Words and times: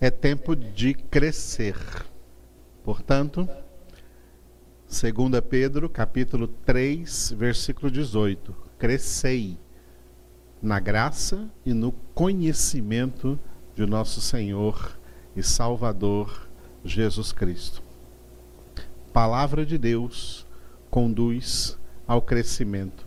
é 0.00 0.10
tempo 0.10 0.54
de 0.54 0.94
crescer. 0.94 1.76
Portanto, 2.84 3.48
2 4.88 5.40
Pedro, 5.48 5.88
capítulo 5.88 6.48
3, 6.48 7.32
versículo 7.36 7.90
18: 7.90 8.54
Crescei 8.78 9.58
na 10.62 10.78
graça 10.78 11.48
e 11.64 11.72
no 11.72 11.92
conhecimento 12.14 13.38
de 13.74 13.86
nosso 13.86 14.20
Senhor 14.20 14.98
e 15.34 15.42
Salvador 15.42 16.48
Jesus 16.84 17.32
Cristo. 17.32 17.82
Palavra 19.12 19.64
de 19.64 19.78
Deus 19.78 20.46
conduz 20.90 21.78
ao 22.06 22.22
crescimento. 22.22 23.06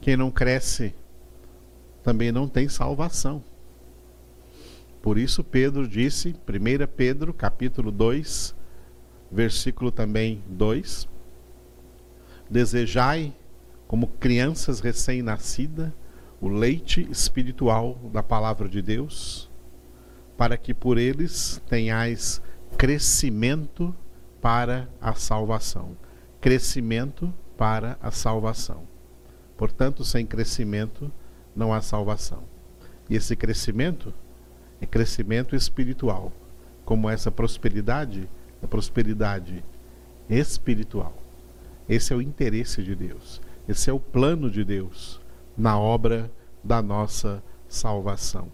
Quem 0.00 0.16
não 0.16 0.30
cresce 0.30 0.94
também 2.02 2.30
não 2.30 2.46
tem 2.46 2.68
salvação. 2.68 3.42
Por 5.04 5.18
isso 5.18 5.44
Pedro 5.44 5.86
disse, 5.86 6.30
1 6.30 6.86
Pedro, 6.96 7.34
capítulo 7.34 7.92
2, 7.92 8.56
versículo 9.30 9.92
também 9.92 10.42
2: 10.48 11.06
Desejai, 12.48 13.34
como 13.86 14.06
crianças 14.06 14.80
recém-nascidas, 14.80 15.92
o 16.40 16.48
leite 16.48 17.06
espiritual 17.10 17.98
da 18.14 18.22
palavra 18.22 18.66
de 18.66 18.80
Deus, 18.80 19.50
para 20.38 20.56
que 20.56 20.72
por 20.72 20.96
eles 20.96 21.60
tenhais 21.68 22.40
crescimento 22.78 23.94
para 24.40 24.88
a 25.02 25.12
salvação. 25.12 25.98
Crescimento 26.40 27.30
para 27.58 27.98
a 28.00 28.10
salvação. 28.10 28.84
Portanto, 29.54 30.02
sem 30.02 30.24
crescimento 30.24 31.12
não 31.54 31.74
há 31.74 31.82
salvação. 31.82 32.44
E 33.10 33.16
esse 33.16 33.36
crescimento 33.36 34.14
é 34.84 34.86
crescimento 34.86 35.56
espiritual, 35.56 36.30
como 36.84 37.10
essa 37.10 37.30
prosperidade 37.30 38.28
a 38.62 38.66
prosperidade 38.66 39.62
espiritual. 40.28 41.14
Esse 41.86 42.14
é 42.14 42.16
o 42.16 42.22
interesse 42.22 42.82
de 42.82 42.94
Deus. 42.94 43.40
Esse 43.68 43.90
é 43.90 43.92
o 43.92 44.00
plano 44.00 44.50
de 44.50 44.64
Deus 44.64 45.20
na 45.56 45.78
obra 45.78 46.30
da 46.62 46.80
nossa 46.80 47.42
salvação. 47.68 48.50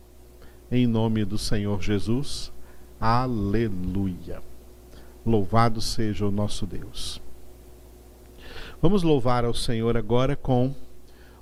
Em 0.70 0.86
nome 0.86 1.25
do 1.25 1.39
Senhor 1.39 1.81
Jesus, 1.81 2.53
aleluia. 3.01 4.42
Louvado 5.25 5.81
seja 5.81 6.27
o 6.27 6.31
nosso 6.31 6.67
Deus. 6.67 7.23
Vamos 8.83 9.05
louvar 9.05 9.45
ao 9.45 9.55
Senhor 9.55 9.97
agora 9.97 10.34
com 10.34 10.75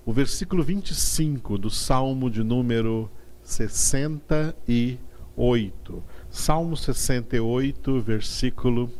o 0.04 0.12
versículo 0.12 0.62
25 0.62 1.56
do 1.56 1.70
Salmo 1.70 2.30
de 2.30 2.42
número 2.42 3.10
68. 3.48 6.04
Salmo 6.28 6.76
68, 6.76 8.00
versículo 8.02 8.92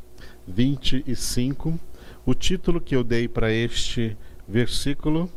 25. 0.46 1.78
O 2.24 2.32
título 2.32 2.80
que 2.80 2.96
eu 2.96 3.04
dei 3.04 3.28
para 3.28 3.52
este 3.52 4.16
versículo: 4.48 5.30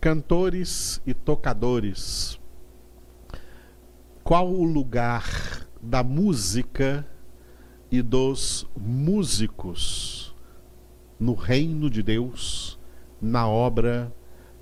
Cantores 0.00 1.02
e 1.04 1.12
tocadores. 1.12 2.38
Qual 4.22 4.48
o 4.48 4.62
lugar 4.62 5.66
da 5.82 6.04
música 6.04 7.04
e 7.90 8.00
dos 8.02 8.68
músicos 8.76 10.32
no 11.18 11.34
reino 11.34 11.90
de 11.90 12.04
Deus, 12.04 12.78
na 13.20 13.48
obra 13.48 14.14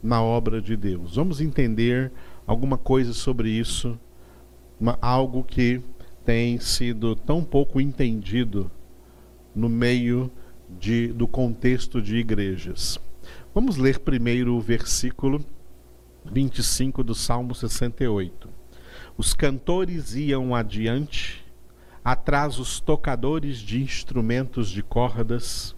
na 0.02 0.22
obra 0.22 0.62
de 0.62 0.74
Deus? 0.76 1.16
Vamos 1.16 1.42
entender 1.42 2.10
alguma 2.46 2.76
coisa 2.76 3.12
sobre 3.12 3.50
isso, 3.50 3.98
uma, 4.80 4.98
algo 5.00 5.42
que 5.42 5.80
tem 6.24 6.58
sido 6.58 7.14
tão 7.14 7.44
pouco 7.44 7.80
entendido 7.80 8.70
no 9.54 9.68
meio 9.68 10.30
de, 10.68 11.08
do 11.08 11.28
contexto 11.28 12.00
de 12.00 12.16
igrejas. 12.16 12.98
Vamos 13.54 13.77
ler 13.77 14.00
primeiro 14.00 14.54
o 14.54 14.60
versículo 14.60 15.44
25 16.24 17.04
do 17.04 17.14
Salmo 17.14 17.54
68. 17.54 18.48
Os 19.16 19.33
cantores 19.33 20.14
iam 20.14 20.54
adiante, 20.54 21.44
atrás 22.04 22.58
os 22.58 22.80
tocadores 22.80 23.58
de 23.58 23.80
instrumentos 23.83 24.68
de 24.68 24.83
cordas, 24.83 25.77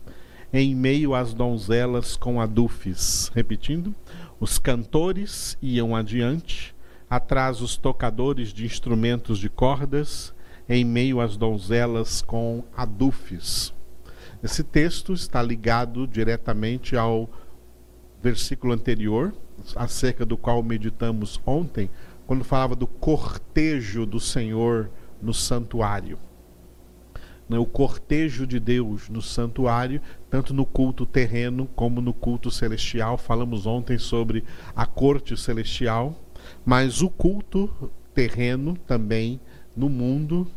em 0.52 0.74
meio 0.74 1.14
às 1.14 1.34
donzelas 1.34 2.16
com 2.16 2.40
adufes. 2.40 3.30
Repetindo, 3.34 3.94
os 4.38 4.58
cantores 4.58 5.56
iam 5.62 5.96
adiante, 5.96 6.74
atrás 7.08 7.60
os 7.60 7.76
tocadores 7.76 8.52
de 8.52 8.64
instrumentos 8.64 9.38
de 9.38 9.48
cordas, 9.48 10.34
em 10.68 10.84
meio 10.84 11.20
às 11.20 11.36
donzelas 11.36 12.20
com 12.20 12.64
adufes. 12.76 13.72
Esse 14.42 14.62
texto 14.62 15.12
está 15.12 15.42
ligado 15.42 16.06
diretamente 16.06 16.96
ao 16.96 17.30
versículo 18.22 18.72
anterior, 18.72 19.32
acerca 19.74 20.26
do 20.26 20.36
qual 20.36 20.62
meditamos 20.62 21.40
ontem, 21.46 21.88
quando 22.26 22.44
falava 22.44 22.74
do 22.74 22.86
cortejo 22.86 24.04
do 24.04 24.20
Senhor 24.20 24.90
no 25.22 25.32
santuário. 25.32 26.18
Né, 27.48 27.58
o 27.58 27.66
cortejo 27.66 28.46
de 28.46 28.58
Deus 28.58 29.08
no 29.08 29.22
santuário, 29.22 30.00
tanto 30.28 30.52
no 30.52 30.66
culto 30.66 31.06
terreno 31.06 31.68
como 31.76 32.00
no 32.00 32.12
culto 32.12 32.50
celestial. 32.50 33.16
Falamos 33.16 33.66
ontem 33.66 33.98
sobre 33.98 34.44
a 34.74 34.84
corte 34.84 35.36
celestial, 35.36 36.18
mas 36.64 37.02
o 37.02 37.08
culto 37.08 37.90
terreno 38.12 38.76
também 38.86 39.40
no 39.76 39.88
mundo, 39.88 40.50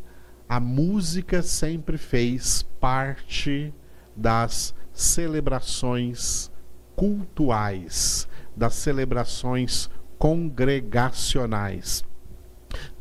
a 0.48 0.60
música 0.60 1.44
sempre 1.44 1.98
fez 1.98 2.64
parte 2.80 3.74
das 4.16 4.74
celebrações 4.94 6.52
cultuais, 6.96 8.28
das 8.56 8.74
celebrações 8.74 9.90
congregacionais. 10.18 12.04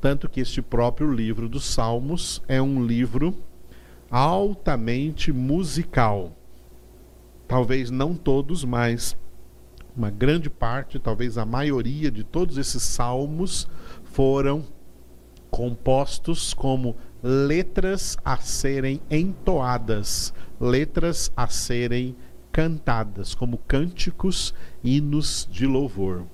Tanto 0.00 0.28
que 0.28 0.40
este 0.40 0.60
próprio 0.60 1.12
livro 1.12 1.48
dos 1.48 1.64
Salmos 1.64 2.42
é 2.46 2.60
um 2.60 2.84
livro 2.84 3.34
altamente 4.10 5.32
musical. 5.32 6.32
Talvez 7.46 7.90
não 7.90 8.14
todos, 8.14 8.64
mas 8.64 9.16
uma 9.96 10.10
grande 10.10 10.48
parte, 10.48 10.98
talvez 10.98 11.36
a 11.36 11.44
maioria 11.44 12.10
de 12.10 12.22
todos 12.22 12.56
esses 12.56 12.82
salmos 12.82 13.68
foram 14.04 14.64
compostos 15.50 16.54
como 16.54 16.96
letras 17.22 18.16
a 18.24 18.36
serem 18.36 19.00
entoadas, 19.10 20.32
letras 20.60 21.32
a 21.36 21.48
serem 21.48 22.14
cantadas, 22.52 23.34
como 23.34 23.58
cânticos, 23.58 24.54
hinos 24.82 25.48
de 25.50 25.66
louvor. 25.66 26.26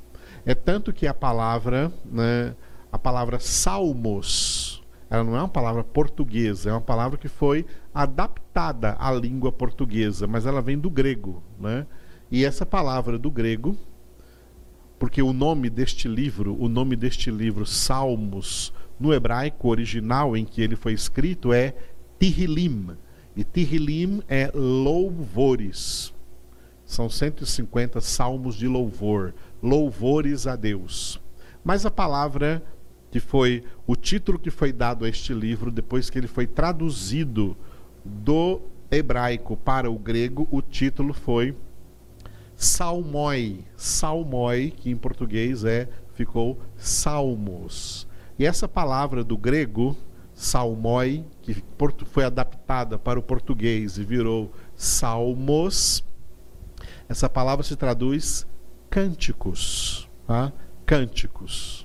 É 0.45 0.55
tanto 0.55 0.93
que 0.93 1.07
a 1.07 1.15
palavra, 1.15 1.93
né, 2.05 2.55
a 2.93 2.99
palavra 2.99 3.39
salmos, 3.41 4.74
ela 5.15 5.25
não 5.25 5.37
é 5.37 5.41
uma 5.41 5.49
palavra 5.49 5.85
portuguesa, 5.85 6.71
é 6.71 6.73
uma 6.73 6.81
palavra 6.81 7.17
que 7.17 7.29
foi 7.29 7.65
adaptada 7.95 8.97
à 8.99 9.13
língua 9.13 9.53
portuguesa, 9.53 10.27
mas 10.27 10.45
ela 10.45 10.61
vem 10.61 10.79
do 10.79 10.91
grego, 10.91 11.43
né? 11.59 11.87
E 12.31 12.45
essa 12.45 12.67
palavra 12.67 13.17
do 13.17 13.31
grego, 13.31 13.77
porque 14.99 15.23
o 15.23 15.33
nome 15.33 15.71
deste 15.71 16.09
livro, 16.09 16.57
o 16.61 16.69
nome 16.69 16.97
deste 16.97 17.31
livro 17.31 17.65
Salmos, 17.65 18.73
no 18.99 19.13
hebraico 19.13 19.69
original 19.69 20.37
em 20.37 20.45
que 20.45 20.61
ele 20.61 20.77
foi 20.77 20.93
escrito 20.93 21.53
é 21.53 21.75
Tihilim. 22.19 22.97
E 23.37 23.45
Tihilim 23.45 24.23
é 24.29 24.51
louvores. 24.55 26.13
São 26.85 27.09
150 27.09 28.01
salmos 28.01 28.57
de 28.57 28.69
louvor, 28.69 29.35
louvores 29.63 30.47
a 30.47 30.57
Deus. 30.57 31.21
Mas 31.63 31.87
a 31.87 31.91
palavra 31.91 32.63
que 33.15 33.21
foi 33.21 33.63
o 33.87 33.95
título 33.95 34.41
que 34.41 34.51
foi 34.51 34.73
dado 34.73 35.05
a 35.05 35.09
este 35.09 35.33
livro 35.33 35.71
depois 35.71 36.11
que 36.11 36.19
ele 36.19 36.27
foi 36.27 36.49
traduzido 36.49 37.57
do 38.05 38.61
hebraico 38.91 39.57
para 39.57 39.89
o 39.89 39.97
grego, 39.97 40.49
o 40.51 40.61
título 40.61 41.15
foi 41.15 41.57
Salmoi, 42.57 43.65
Salmoi, 43.77 44.73
que 44.73 44.91
em 44.91 44.97
português 44.97 45.65
é 45.65 45.89
ficou 46.15 46.61
Salmos. 46.77 48.09
E 48.37 48.45
essa 48.45 48.67
palavra 48.67 49.23
do 49.23 49.39
grego, 49.39 49.97
salmoi, 50.35 51.25
que 51.41 51.63
foi 52.07 52.25
adaptada 52.25 52.99
para 52.99 53.17
o 53.17 53.23
português 53.23 53.97
e 53.97 54.03
virou 54.03 54.53
salmos, 54.75 56.05
essa 57.09 57.29
palavra 57.29 57.63
se 57.63 57.77
traduz 57.77 58.45
cânticos. 58.91 60.11
Tá? 60.27 60.53
Cânticos. 60.85 61.84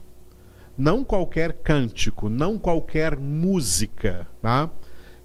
Não 0.80 1.04
qualquer 1.04 1.52
cântico, 1.52 2.30
não 2.30 2.58
qualquer 2.58 3.18
música. 3.18 4.26
Tá? 4.42 4.70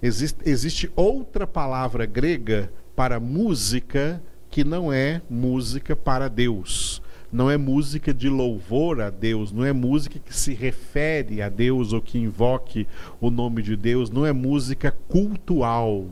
Existe, 0.01 0.37
existe 0.45 0.91
outra 0.97 1.47
palavra 1.47 2.05
grega 2.05 2.69
para 2.93 3.21
música 3.21 4.21
que 4.49 4.65
não 4.65 4.91
é 4.91 5.21
música 5.29 5.95
para 5.95 6.27
Deus. 6.27 7.01
não 7.31 7.49
é 7.49 7.57
música 7.57 8.13
de 8.13 8.29
louvor 8.29 9.01
a 9.01 9.09
Deus, 9.09 9.51
não 9.51 9.65
é 9.65 9.73
música 9.73 10.19
que 10.19 10.33
se 10.33 10.53
refere 10.53 11.41
a 11.41 11.49
Deus 11.49 11.91
ou 11.91 12.01
que 12.01 12.17
invoque 12.17 12.87
o 13.19 13.29
nome 13.29 13.61
de 13.61 13.75
Deus, 13.75 14.09
não 14.09 14.25
é 14.25 14.31
música 14.31 14.91
cultual. 15.09 16.07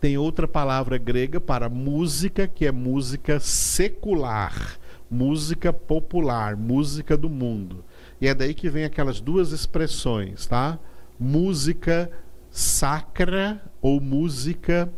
Tem 0.00 0.16
outra 0.16 0.48
palavra 0.48 0.96
grega 0.96 1.38
para 1.38 1.68
música 1.68 2.48
que 2.48 2.64
é 2.64 2.72
música 2.72 3.38
secular, 3.40 4.78
música 5.10 5.72
popular, 5.72 6.56
música 6.56 7.16
do 7.16 7.28
mundo. 7.28 7.84
E 8.20 8.28
é 8.28 8.34
daí 8.34 8.54
que 8.54 8.70
vem 8.70 8.84
aquelas 8.84 9.20
duas 9.20 9.50
expressões, 9.50 10.46
tá? 10.46 10.78
Música 11.18 12.10
sacra 12.50 13.62
ou 13.82 14.00
música 14.00 14.92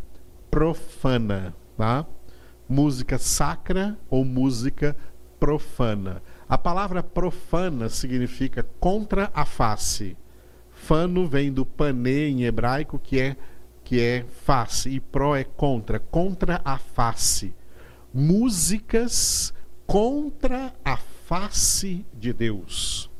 profana, 0.50 1.55
tá? 1.76 2.06
Música 2.69 3.19
sacra 3.19 3.99
ou 4.11 4.25
música 4.25 4.97
profana. 5.41 6.23
A 6.49 6.58
palavra 6.58 7.03
profana 7.03 7.88
significa 7.88 8.62
contra 8.79 9.31
a 9.35 9.44
face. 9.44 10.17
Fano 10.70 11.26
vem 11.26 11.53
do 11.53 11.65
pané 11.65 12.29
em 12.29 12.44
hebraico, 12.44 12.99
que 12.99 13.19
é 13.19 13.37
que 13.85 14.00
é 14.00 14.25
face, 14.44 14.88
e 14.91 15.00
pro 15.00 15.35
é 15.35 15.43
contra, 15.43 15.99
contra 15.99 16.61
a 16.65 16.79
face. 16.79 17.53
Músicas 18.15 19.53
contra 19.93 20.73
a 20.83 20.97
face 20.97 22.03
de 22.19 22.33
Deus. 22.33 23.11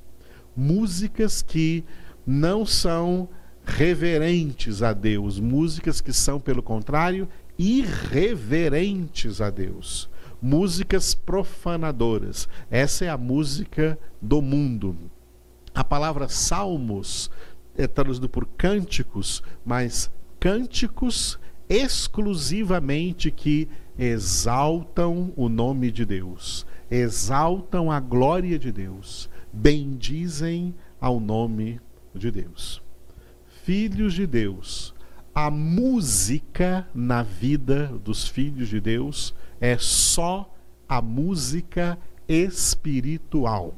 Músicas 0.57 1.43
que 1.43 1.85
não 2.27 2.65
são 2.65 3.29
reverentes 3.63 4.83
a 4.83 4.95
Deus, 4.95 5.39
músicas 5.39 6.01
que 6.01 6.15
são, 6.15 6.41
pelo 6.41 6.63
contrário, 6.63 7.29
irreverentes 7.59 9.43
a 9.43 9.51
Deus, 9.51 10.09
músicas 10.41 11.15
profanadoras. 11.15 12.49
Essa 12.71 13.05
é 13.05 13.11
a 13.11 13.19
música 13.19 13.99
do 14.19 14.41
mundo. 14.41 14.97
A 15.75 15.85
palavra 15.85 16.27
salmos 16.27 17.31
é 17.77 17.87
traduzido 17.87 18.31
por 18.31 18.47
cânticos, 18.47 19.43
mas 19.63 20.11
cânticos 20.41 21.39
exclusivamente 21.69 23.31
que 23.31 23.69
exaltam 23.99 25.33
o 25.37 25.49
nome 25.49 25.91
de 25.91 26.05
Deus, 26.05 26.67
exaltam 26.91 27.91
a 27.91 28.01
glória 28.01 28.59
de 28.59 28.73
Deus, 28.73 29.29
bendizem 29.53 30.75
ao 31.01 31.21
nome 31.21 31.81
de 32.15 32.31
Deus. 32.31 32.83
Filhos 33.65 34.15
de 34.15 34.27
Deus, 34.27 34.95
a 35.35 35.51
música 35.51 36.87
na 36.95 37.23
vida 37.23 37.87
dos 38.05 38.27
filhos 38.29 38.69
de 38.69 38.81
Deus 38.81 39.35
é 39.61 39.77
só 39.79 40.53
a 40.89 41.01
música 41.01 41.99
espiritual. 42.29 43.75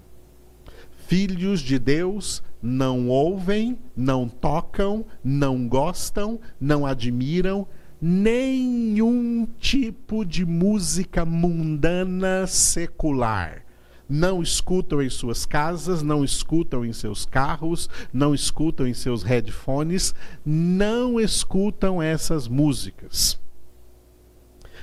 Filhos 1.07 1.61
de 1.61 1.79
Deus 1.79 2.43
não 2.63 3.09
ouvem, 3.09 3.79
não 3.95 4.27
tocam, 4.27 5.05
não 5.23 5.69
gostam, 5.69 6.41
não 6.59 6.87
admiram 6.87 7.69
nenhum 8.01 9.47
tipo 9.65 10.27
de 10.27 10.45
música 10.45 11.25
mundana 11.25 12.47
secular 12.47 13.65
não 14.07 14.43
escutam 14.43 15.01
em 15.01 15.09
suas 15.09 15.47
casas, 15.47 16.03
não 16.03 16.23
escutam 16.23 16.85
em 16.85 16.93
seus 16.93 17.25
carros, 17.25 17.89
não 18.13 18.35
escutam 18.35 18.87
em 18.87 18.93
seus 18.93 19.23
headphones, 19.23 20.15
não 20.45 21.19
escutam 21.19 22.03
essas 22.03 22.47
músicas. 22.47 23.41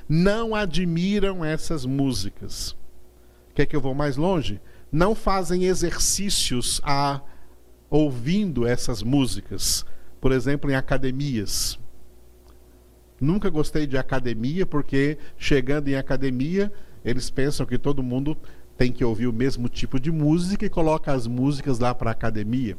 Não 0.09 0.55
admiram 0.55 1.45
essas 1.45 1.85
músicas. 1.85 2.75
Quer 3.53 3.67
que 3.67 3.75
eu 3.75 3.81
vou 3.81 3.93
mais 3.93 4.17
longe? 4.17 4.59
Não 4.91 5.13
fazem 5.13 5.65
exercícios 5.65 6.81
a 6.83 7.21
ouvindo 7.87 8.65
essas 8.65 9.03
músicas, 9.03 9.85
por 10.19 10.31
exemplo, 10.31 10.71
em 10.71 10.75
academias. 10.75 11.79
Nunca 13.21 13.51
gostei 13.51 13.85
de 13.85 13.99
academia 13.99 14.65
porque 14.65 15.19
chegando 15.37 15.87
em 15.87 15.95
academia, 15.95 16.73
eles 17.05 17.29
pensam 17.29 17.67
que 17.67 17.77
todo 17.77 18.01
mundo 18.01 18.35
tem 18.75 18.91
que 18.91 19.05
ouvir 19.05 19.27
o 19.27 19.33
mesmo 19.33 19.69
tipo 19.69 19.99
de 19.99 20.11
música 20.11 20.65
e 20.65 20.69
coloca 20.69 21.13
as 21.13 21.27
músicas 21.27 21.77
lá 21.77 21.93
para 21.93 22.09
a 22.09 22.13
academia. 22.13 22.75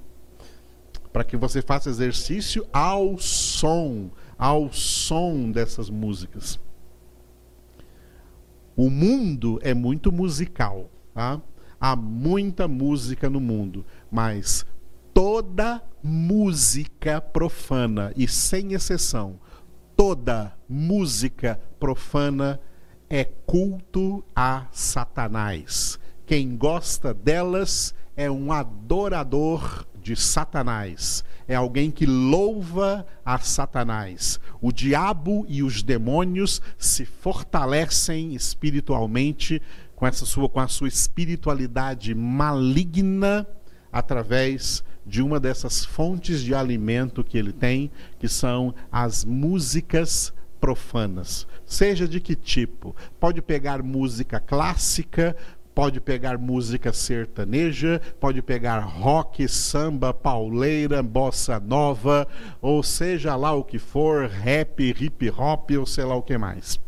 Para 1.12 1.22
que 1.22 1.36
você 1.36 1.62
faça 1.62 1.88
exercício 1.88 2.66
ao 2.72 3.16
som, 3.18 4.10
ao 4.36 4.72
som 4.72 5.48
dessas 5.52 5.88
músicas. 5.88 6.58
O 8.74 8.90
mundo 8.90 9.60
é 9.62 9.72
muito 9.72 10.10
musical, 10.10 10.90
tá? 11.14 11.40
Há 11.80 11.94
muita 11.94 12.66
música 12.66 13.30
no 13.30 13.40
mundo, 13.40 13.86
mas 14.10 14.66
toda 15.14 15.80
música 16.02 17.20
profana, 17.20 18.12
e 18.16 18.26
sem 18.26 18.72
exceção, 18.72 19.38
toda 20.02 20.52
música 20.68 21.60
profana 21.78 22.58
é 23.08 23.22
culto 23.22 24.24
a 24.34 24.66
Satanás. 24.72 25.96
Quem 26.26 26.56
gosta 26.56 27.14
delas 27.14 27.94
é 28.16 28.28
um 28.28 28.50
adorador 28.50 29.86
de 30.02 30.16
Satanás. 30.16 31.22
É 31.46 31.54
alguém 31.54 31.88
que 31.88 32.04
louva 32.04 33.06
a 33.24 33.38
Satanás. 33.38 34.40
O 34.60 34.72
diabo 34.72 35.46
e 35.48 35.62
os 35.62 35.84
demônios 35.84 36.60
se 36.76 37.04
fortalecem 37.04 38.34
espiritualmente 38.34 39.62
com 39.94 40.04
essa 40.04 40.26
sua 40.26 40.48
com 40.48 40.58
a 40.58 40.66
sua 40.66 40.88
espiritualidade 40.88 42.12
maligna 42.12 43.46
através 43.92 44.82
de 45.04 45.22
uma 45.22 45.40
dessas 45.40 45.84
fontes 45.84 46.42
de 46.42 46.54
alimento 46.54 47.24
que 47.24 47.36
ele 47.36 47.52
tem, 47.52 47.90
que 48.18 48.28
são 48.28 48.74
as 48.90 49.24
músicas 49.24 50.32
profanas, 50.60 51.46
seja 51.66 52.06
de 52.06 52.20
que 52.20 52.36
tipo. 52.36 52.94
Pode 53.18 53.42
pegar 53.42 53.82
música 53.82 54.38
clássica, 54.38 55.36
pode 55.74 56.00
pegar 56.00 56.38
música 56.38 56.92
sertaneja, 56.92 58.00
pode 58.20 58.40
pegar 58.42 58.78
rock, 58.78 59.48
samba, 59.48 60.12
pauleira, 60.14 61.02
bossa 61.02 61.58
nova, 61.58 62.28
ou 62.60 62.82
seja 62.82 63.34
lá 63.34 63.52
o 63.52 63.64
que 63.64 63.78
for, 63.78 64.28
rap, 64.28 64.80
hip 64.82 65.30
hop 65.30 65.70
ou 65.72 65.86
sei 65.86 66.04
lá 66.04 66.14
o 66.14 66.22
que 66.22 66.36
mais. 66.38 66.78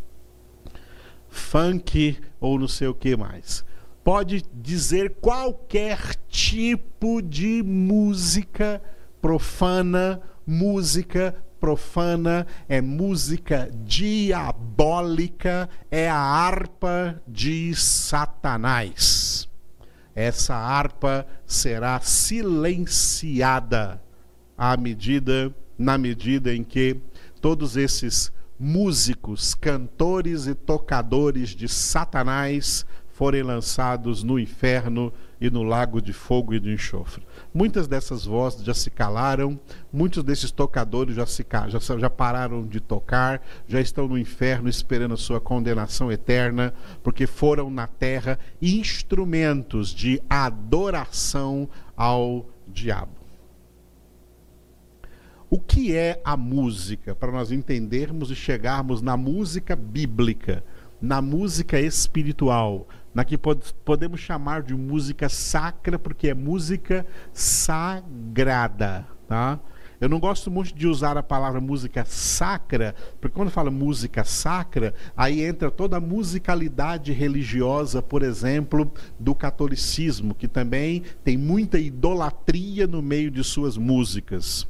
Funk 1.28 2.19
ou 2.40 2.58
não 2.58 2.69
sei 2.69 2.87
o 2.87 2.94
que 2.94 3.17
mais. 3.17 3.64
Pode 4.05 4.45
dizer 4.53 5.17
qualquer 5.19 6.15
tipo 6.29 7.23
de 7.23 7.62
música 7.62 8.83
profana, 9.19 10.20
música 10.46 11.34
profana, 11.58 12.46
é 12.69 12.82
música 12.82 13.70
diabólica, 13.82 15.70
é 15.91 16.06
a 16.06 16.19
harpa 16.19 17.19
de 17.27 17.75
Satanás. 17.75 19.49
Essa 20.15 20.55
harpa 20.55 21.27
será 21.46 21.99
silenciada 22.01 24.03
à 24.58 24.77
medida, 24.77 25.51
na 25.79 25.96
medida 25.96 26.55
em 26.55 26.63
que 26.63 27.01
todos 27.41 27.75
esses 27.75 28.31
músicos, 28.58 29.55
cantores 29.55 30.46
e 30.46 30.55
tocadores 30.55 31.56
de 31.56 31.69
Satanás 31.69 32.84
forem 33.15 33.44
lançados 33.44 34.25
no 34.25 34.41
inferno 34.41 35.13
e 35.41 35.49
no 35.49 35.63
lago 35.63 36.03
de 36.03 36.13
fogo 36.13 36.53
e 36.53 36.59
de 36.59 36.73
enxofre. 36.73 37.25
Muitas 37.53 37.87
dessas 37.87 38.25
vozes 38.25 38.65
já 38.65 38.75
se 38.75 38.91
calaram, 38.91 39.59
muitos 39.93 40.25
desses 40.25 40.51
tocadores 40.51 41.15
já, 41.15 41.25
se, 41.25 41.47
já, 41.69 41.99
já 41.99 42.11
pararam 42.11 42.67
de 42.67 42.81
tocar, 42.81 43.41
já 43.69 43.81
estão 43.81 44.09
no 44.09 44.19
inferno 44.19 44.69
esperando 44.69 45.15
a 45.15 45.17
sua 45.17 45.41
condenação 45.41 46.11
eterna, 46.11 46.75
porque 47.05 47.25
foram 47.25 47.71
na 47.71 47.87
terra 47.87 48.37
instrumentos 48.61 49.94
de 49.94 50.21
adoração 50.29 51.69
ao 51.97 52.51
diabo. 52.67 53.13
O 55.49 55.61
que 55.61 55.94
é 55.94 56.21
a 56.25 56.37
música? 56.37 57.15
Para 57.15 57.31
nós 57.31 57.53
entendermos 57.53 58.29
e 58.33 58.35
chegarmos 58.35 59.01
na 59.01 59.17
música 59.17 59.77
bíblica, 59.77 60.65
na 61.01 61.23
música 61.23 61.79
espiritual, 61.79 62.89
na 63.15 63.25
que 63.25 63.39
pod 63.39 63.63
podemos 63.85 64.21
chamar 64.21 64.63
de 64.63 64.75
música 64.75 65.29
sacra, 65.29 65.99
porque 65.99 66.29
é 66.29 66.35
música 66.35 67.06
sagrada, 67.33 69.06
tá? 69.29 69.61
Eu 70.01 70.09
não 70.09 70.19
gosto 70.19 70.51
muito 70.51 70.75
de 70.75 70.87
usar 70.87 71.17
a 71.17 71.23
palavra 71.23 71.61
música 71.61 72.05
sacra, 72.05 72.94
porque 73.21 73.35
quando 73.35 73.51
fala 73.51 73.71
música 73.71 74.25
sacra, 74.25 74.93
aí 75.17 75.43
entra 75.43 75.71
toda 75.71 75.97
a 75.97 76.01
musicalidade 76.01 77.13
religiosa, 77.13 78.03
por 78.03 78.23
exemplo, 78.23 78.93
do 79.19 79.35
catolicismo, 79.35 80.35
que 80.35 80.49
também 80.49 81.03
tem 81.23 81.39
muita 81.39 81.79
idolatria 81.79 82.87
no 82.87 83.01
meio 83.01 83.31
de 83.31 83.43
suas 83.44 83.79
músicas. 83.79 84.69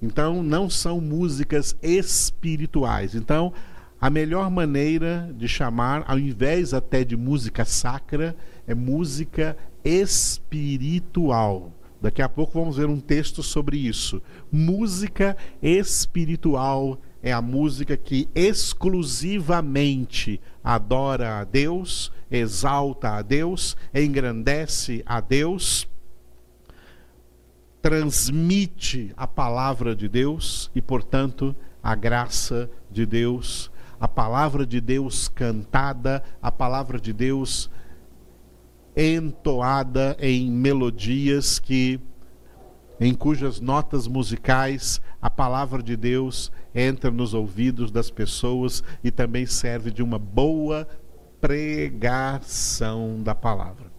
Então, 0.00 0.42
não 0.42 0.68
são 0.68 1.00
músicas 1.00 1.74
espirituais. 1.82 3.14
Então, 3.14 3.52
a 4.00 4.10
melhor 4.10 4.50
maneira 4.50 5.32
de 5.36 5.48
chamar, 5.48 6.04
ao 6.06 6.18
invés 6.18 6.74
até 6.74 7.02
de 7.02 7.16
música 7.16 7.64
sacra, 7.64 8.36
é 8.66 8.74
música 8.74 9.56
espiritual. 9.84 11.72
Daqui 12.00 12.20
a 12.20 12.28
pouco 12.28 12.60
vamos 12.60 12.76
ver 12.76 12.88
um 12.88 13.00
texto 13.00 13.42
sobre 13.42 13.78
isso. 13.78 14.22
Música 14.52 15.36
espiritual 15.62 17.00
é 17.22 17.32
a 17.32 17.40
música 17.40 17.96
que 17.96 18.28
exclusivamente 18.34 20.38
adora 20.62 21.40
a 21.40 21.44
Deus, 21.44 22.12
exalta 22.30 23.16
a 23.16 23.22
Deus, 23.22 23.76
engrandece 23.94 25.02
a 25.06 25.20
Deus, 25.20 25.88
transmite 27.80 29.14
a 29.16 29.26
palavra 29.26 29.96
de 29.96 30.06
Deus 30.08 30.70
e, 30.74 30.82
portanto, 30.82 31.56
a 31.82 31.94
graça 31.94 32.70
de 32.90 33.06
Deus, 33.06 33.70
a 34.00 34.08
palavra 34.08 34.66
de 34.66 34.80
Deus 34.80 35.28
cantada, 35.28 36.22
a 36.40 36.50
palavra 36.52 37.00
de 37.00 37.12
Deus 37.12 37.70
entoada 38.96 40.16
em 40.18 40.50
melodias 40.50 41.58
que 41.58 42.00
em 42.98 43.14
cujas 43.14 43.60
notas 43.60 44.08
musicais 44.08 45.02
a 45.20 45.28
palavra 45.28 45.82
de 45.82 45.96
Deus 45.96 46.50
entra 46.74 47.10
nos 47.10 47.34
ouvidos 47.34 47.90
das 47.90 48.10
pessoas 48.10 48.82
e 49.04 49.10
também 49.10 49.44
serve 49.44 49.90
de 49.90 50.02
uma 50.02 50.18
boa 50.18 50.88
pregação 51.40 53.22
da 53.22 53.34
palavra. 53.34 53.92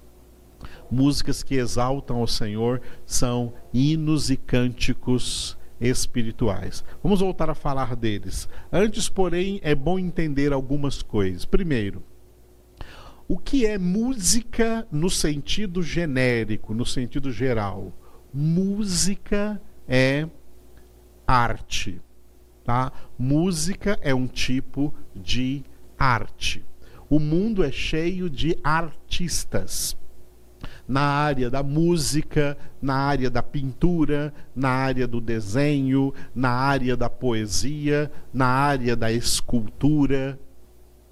Músicas 0.90 1.44
que 1.44 1.56
exaltam 1.56 2.18
ao 2.18 2.28
Senhor 2.28 2.82
são 3.06 3.54
hinos 3.74 4.30
e 4.30 4.38
cânticos 4.38 5.58
espirituais. 5.80 6.84
Vamos 7.04 7.20
voltar 7.20 7.50
a 7.50 7.56
falar 7.56 7.96
deles. 7.96 8.48
Antes, 8.72 9.10
porém, 9.10 9.60
é 9.64 9.76
bom 9.76 10.00
entender 10.00 10.54
algumas 10.54 11.02
coisas. 11.02 11.46
Primeiro, 11.46 12.04
o 13.28 13.38
que 13.38 13.66
é 13.66 13.78
música 13.78 14.88
no 14.92 15.10
sentido 15.10 15.84
genérico, 15.84 16.74
no 16.74 16.86
sentido 16.86 17.32
geral? 17.32 17.94
Música 18.34 19.62
é 19.88 20.28
arte, 21.26 22.02
tá? 22.64 22.92
Música 23.18 24.00
é 24.02 24.14
um 24.14 24.28
tipo 24.28 24.94
de 25.16 25.64
arte. 25.98 26.64
O 27.10 27.20
mundo 27.20 27.64
é 27.64 27.72
cheio 27.72 28.30
de 28.30 28.58
artistas 28.64 29.98
na 30.88 31.02
área 31.02 31.50
da 31.50 31.62
música, 31.62 32.58
na 32.82 32.96
área 32.96 33.30
da 33.30 33.44
pintura, 33.44 34.34
na 34.56 34.70
área 34.70 35.06
do 35.06 35.20
desenho, 35.20 36.14
na 36.34 36.50
área 36.50 36.96
da 36.96 37.10
poesia, 37.10 38.10
na 38.34 38.48
área 38.48 38.96
da 38.96 39.12
escultura, 39.12 40.40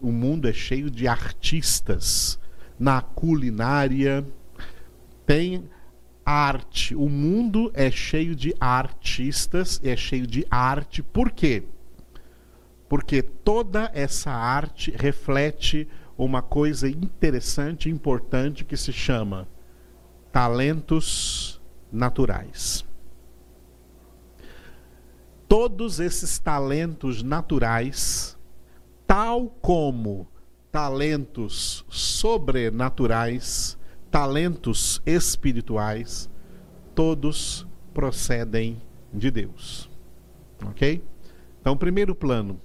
o 0.02 0.12
mundo 0.12 0.48
é 0.48 0.54
cheio 0.54 0.90
de 0.90 1.08
artistas. 1.08 2.40
Na 2.80 3.02
culinária 3.02 4.26
tem 5.26 5.64
arte. 6.26 6.96
O 6.96 7.10
mundo 7.10 7.72
é 7.74 7.92
cheio 7.92 8.36
de 8.36 8.56
artistas, 8.60 9.82
é 9.84 9.96
cheio 9.96 10.26
de 10.26 10.46
arte. 10.50 11.04
Por 11.04 11.32
quê? 11.32 11.64
Porque 12.88 13.22
toda 13.22 13.92
essa 13.94 14.32
arte 14.32 14.94
reflete 14.96 15.88
uma 16.18 16.42
coisa 16.42 16.88
interessante, 16.88 17.90
importante 17.90 18.64
que 18.64 18.78
se 18.78 18.94
chama 18.94 19.48
talentos 20.36 21.62
naturais. 21.90 22.84
Todos 25.48 26.02
esses 26.02 26.38
talentos 26.38 27.24
naturais 27.24 28.38
tal 29.08 29.50
como 29.62 30.28
talentos 30.74 31.86
sobrenaturais, 31.88 33.78
talentos 34.12 35.02
espirituais, 35.06 36.30
todos 36.94 37.66
procedem 37.94 38.82
de 39.14 39.32
Deus. 39.32 39.90
Ok? 40.66 41.02
Então, 41.62 41.78
primeiro 41.78 42.14
plano: 42.14 42.60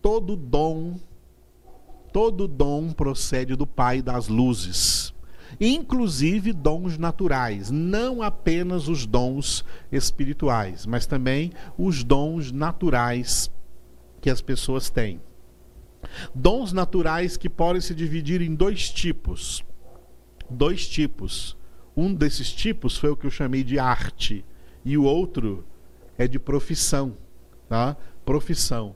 todo 0.00 0.34
dom, 0.34 0.98
todo 2.10 2.48
dom 2.48 2.90
procede 2.90 3.54
do 3.54 3.66
Pai 3.66 4.00
das 4.00 4.28
luzes, 4.28 5.12
inclusive 5.60 6.52
dons 6.52 6.98
naturais, 6.98 7.70
não 7.70 8.22
apenas 8.22 8.88
os 8.88 9.06
dons 9.06 9.64
espirituais, 9.90 10.86
mas 10.86 11.06
também 11.06 11.52
os 11.76 12.02
dons 12.02 12.50
naturais 12.52 13.50
que 14.20 14.30
as 14.30 14.40
pessoas 14.40 14.90
têm. 14.90 15.20
Dons 16.34 16.72
naturais 16.72 17.36
que 17.36 17.48
podem 17.48 17.80
se 17.80 17.94
dividir 17.94 18.40
em 18.40 18.54
dois 18.54 18.90
tipos. 18.90 19.64
Dois 20.50 20.88
tipos. 20.88 21.56
Um 21.96 22.12
desses 22.12 22.52
tipos 22.52 22.96
foi 22.96 23.10
o 23.10 23.16
que 23.16 23.26
eu 23.26 23.30
chamei 23.30 23.62
de 23.62 23.78
arte, 23.78 24.44
e 24.84 24.96
o 24.96 25.04
outro 25.04 25.64
é 26.16 26.26
de 26.26 26.38
profissão. 26.38 27.16
Tá? 27.68 27.96
Profissão. 28.24 28.94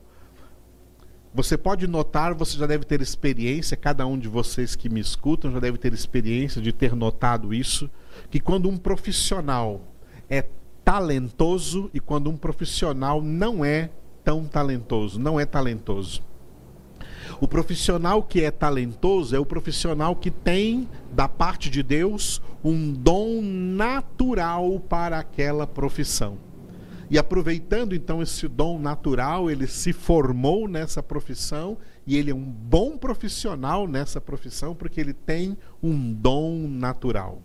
Você 1.33 1.57
pode 1.57 1.87
notar, 1.87 2.33
você 2.33 2.57
já 2.57 2.65
deve 2.65 2.85
ter 2.85 3.01
experiência, 3.01 3.77
cada 3.77 4.07
um 4.07 4.17
de 4.17 4.27
vocês 4.27 4.75
que 4.75 4.89
me 4.89 4.99
escutam 4.99 5.51
já 5.51 5.59
deve 5.59 5.77
ter 5.77 5.93
experiência 5.93 6.61
de 6.61 6.71
ter 6.71 6.95
notado 6.95 7.53
isso, 7.53 7.89
que 8.29 8.39
quando 8.39 8.69
um 8.69 8.77
profissional 8.77 9.81
é 10.29 10.45
talentoso 10.83 11.89
e 11.93 11.99
quando 11.99 12.29
um 12.29 12.37
profissional 12.37 13.21
não 13.21 13.63
é 13.63 13.89
tão 14.23 14.45
talentoso, 14.45 15.19
não 15.19 15.39
é 15.39 15.45
talentoso. 15.45 16.23
O 17.39 17.47
profissional 17.47 18.23
que 18.23 18.41
é 18.41 18.49
talentoso 18.49 19.35
é 19.35 19.39
o 19.39 19.45
profissional 19.45 20.15
que 20.15 20.31
tem, 20.31 20.87
da 21.11 21.27
parte 21.27 21.69
de 21.69 21.83
Deus, 21.83 22.41
um 22.63 22.91
dom 22.91 23.41
natural 23.41 24.79
para 24.79 25.19
aquela 25.19 25.67
profissão. 25.67 26.37
E 27.09 27.17
aproveitando 27.17 27.95
então 27.95 28.21
esse 28.21 28.47
dom 28.47 28.79
natural, 28.79 29.49
ele 29.49 29.65
se 29.65 29.93
formou 29.93 30.67
nessa 30.67 31.01
profissão 31.01 31.77
e 32.05 32.17
ele 32.17 32.31
é 32.31 32.35
um 32.35 32.43
bom 32.43 32.97
profissional 32.97 33.87
nessa 33.87 34.19
profissão 34.19 34.75
porque 34.75 34.99
ele 34.99 35.13
tem 35.13 35.57
um 35.81 36.13
dom 36.13 36.67
natural. 36.67 37.41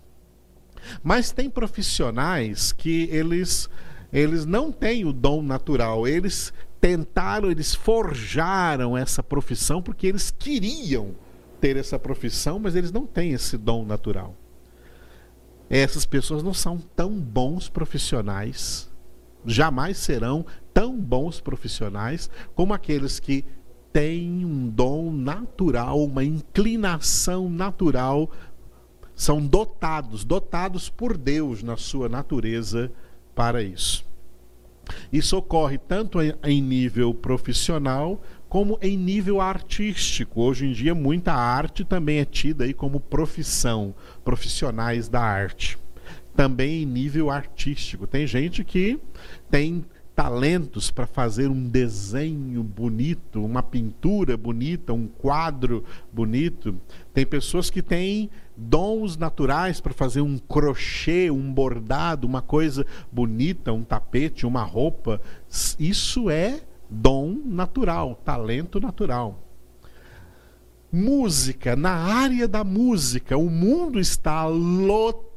Mas 1.03 1.31
tem 1.31 1.49
profissionais 1.49 2.73
que 2.73 3.09
eles 3.11 3.69
eles 4.13 4.45
não 4.45 4.71
têm 4.71 5.07
o 5.07 5.13
dom 5.13 5.43
natural, 5.43 6.07
eles 6.07 6.53
tentaram, 6.79 7.51
eles 7.51 7.75
forjaram 7.75 8.97
essa 8.99 9.23
profissão 9.23 9.81
porque 9.81 10.07
eles 10.07 10.31
queriam 10.31 11.15
ter 11.61 11.77
essa 11.77 11.99
profissão, 11.99 12.59
mas 12.59 12.75
eles 12.75 12.93
não 12.93 13.07
têm 13.07 13.33
esse 13.33 13.57
dom 13.57 13.87
natural. 13.87 14.37
Essas 15.71 16.05
pessoas 16.05 16.43
não 16.43 16.53
são 16.53 16.77
tão 16.77 17.19
bons 17.19 17.71
profissionais, 17.71 18.92
jamais 19.45 19.97
serão 19.97 20.45
tão 20.73 20.99
bons 20.99 21.41
profissionais 21.41 22.31
como 22.55 22.73
aqueles 22.73 23.21
que 23.21 23.45
têm 23.93 24.45
um 24.45 24.69
dom 24.69 25.13
natural, 25.13 26.03
uma 26.03 26.25
inclinação 26.25 27.49
natural, 27.51 28.31
são 29.15 29.45
dotados, 29.45 30.25
dotados 30.25 30.89
por 30.89 31.17
Deus 31.17 31.63
na 31.63 31.77
sua 31.77 32.09
natureza 32.09 32.91
para 33.35 33.63
isso. 33.63 34.05
Isso 35.13 35.37
ocorre 35.37 35.79
tanto 35.79 36.19
em 36.21 36.61
nível 36.61 37.15
profissional 37.15 38.21
como 38.49 38.79
em 38.83 38.97
nível 38.97 39.41
artístico. 39.41 40.43
Hoje 40.43 40.67
em 40.67 40.73
dia, 40.73 40.95
muita 40.95 41.33
arte 41.33 41.85
também 41.85 42.19
é 42.19 42.25
tida 42.25 42.65
aí 42.65 42.75
como 42.75 43.01
profissão, 43.01 43.95
profissionais 44.25 45.09
da 45.09 45.21
arte. 45.21 45.79
Também 46.35 46.83
em 46.83 46.87
nível 46.87 47.31
artístico. 47.31 48.07
Tem 48.07 48.27
gente 48.27 48.65
que 48.65 48.99
tem 49.51 49.85
talentos 50.15 50.91
para 50.91 51.07
fazer 51.07 51.49
um 51.49 51.69
desenho 51.69 52.63
bonito, 52.63 53.45
uma 53.45 53.63
pintura 53.63 54.37
bonita, 54.37 54.93
um 54.93 55.07
quadro 55.07 55.85
bonito. 56.13 56.79
Tem 57.15 57.25
pessoas 57.25 57.71
que 57.71 57.83
têm 57.83 58.31
dons 58.57 59.17
naturais 59.17 59.81
para 59.81 59.93
fazer 59.93 60.21
um 60.21 60.39
crochê, 60.39 61.31
um 61.31 61.53
bordado, 61.53 62.27
uma 62.27 62.43
coisa 62.43 62.87
bonita, 63.11 63.73
um 63.73 63.83
tapete, 63.83 64.47
uma 64.47 64.63
roupa. 64.63 65.21
Isso 65.79 66.29
é 66.29 66.61
dom 66.91 67.41
natural, 67.45 68.21
talento 68.23 68.79
natural. 68.79 69.43
Música, 70.93 71.75
na 71.75 71.93
área 71.93 72.47
da 72.47 72.63
música, 72.63 73.39
o 73.39 73.49
mundo 73.49 73.99
está 73.99 74.45
lotado 74.45 75.32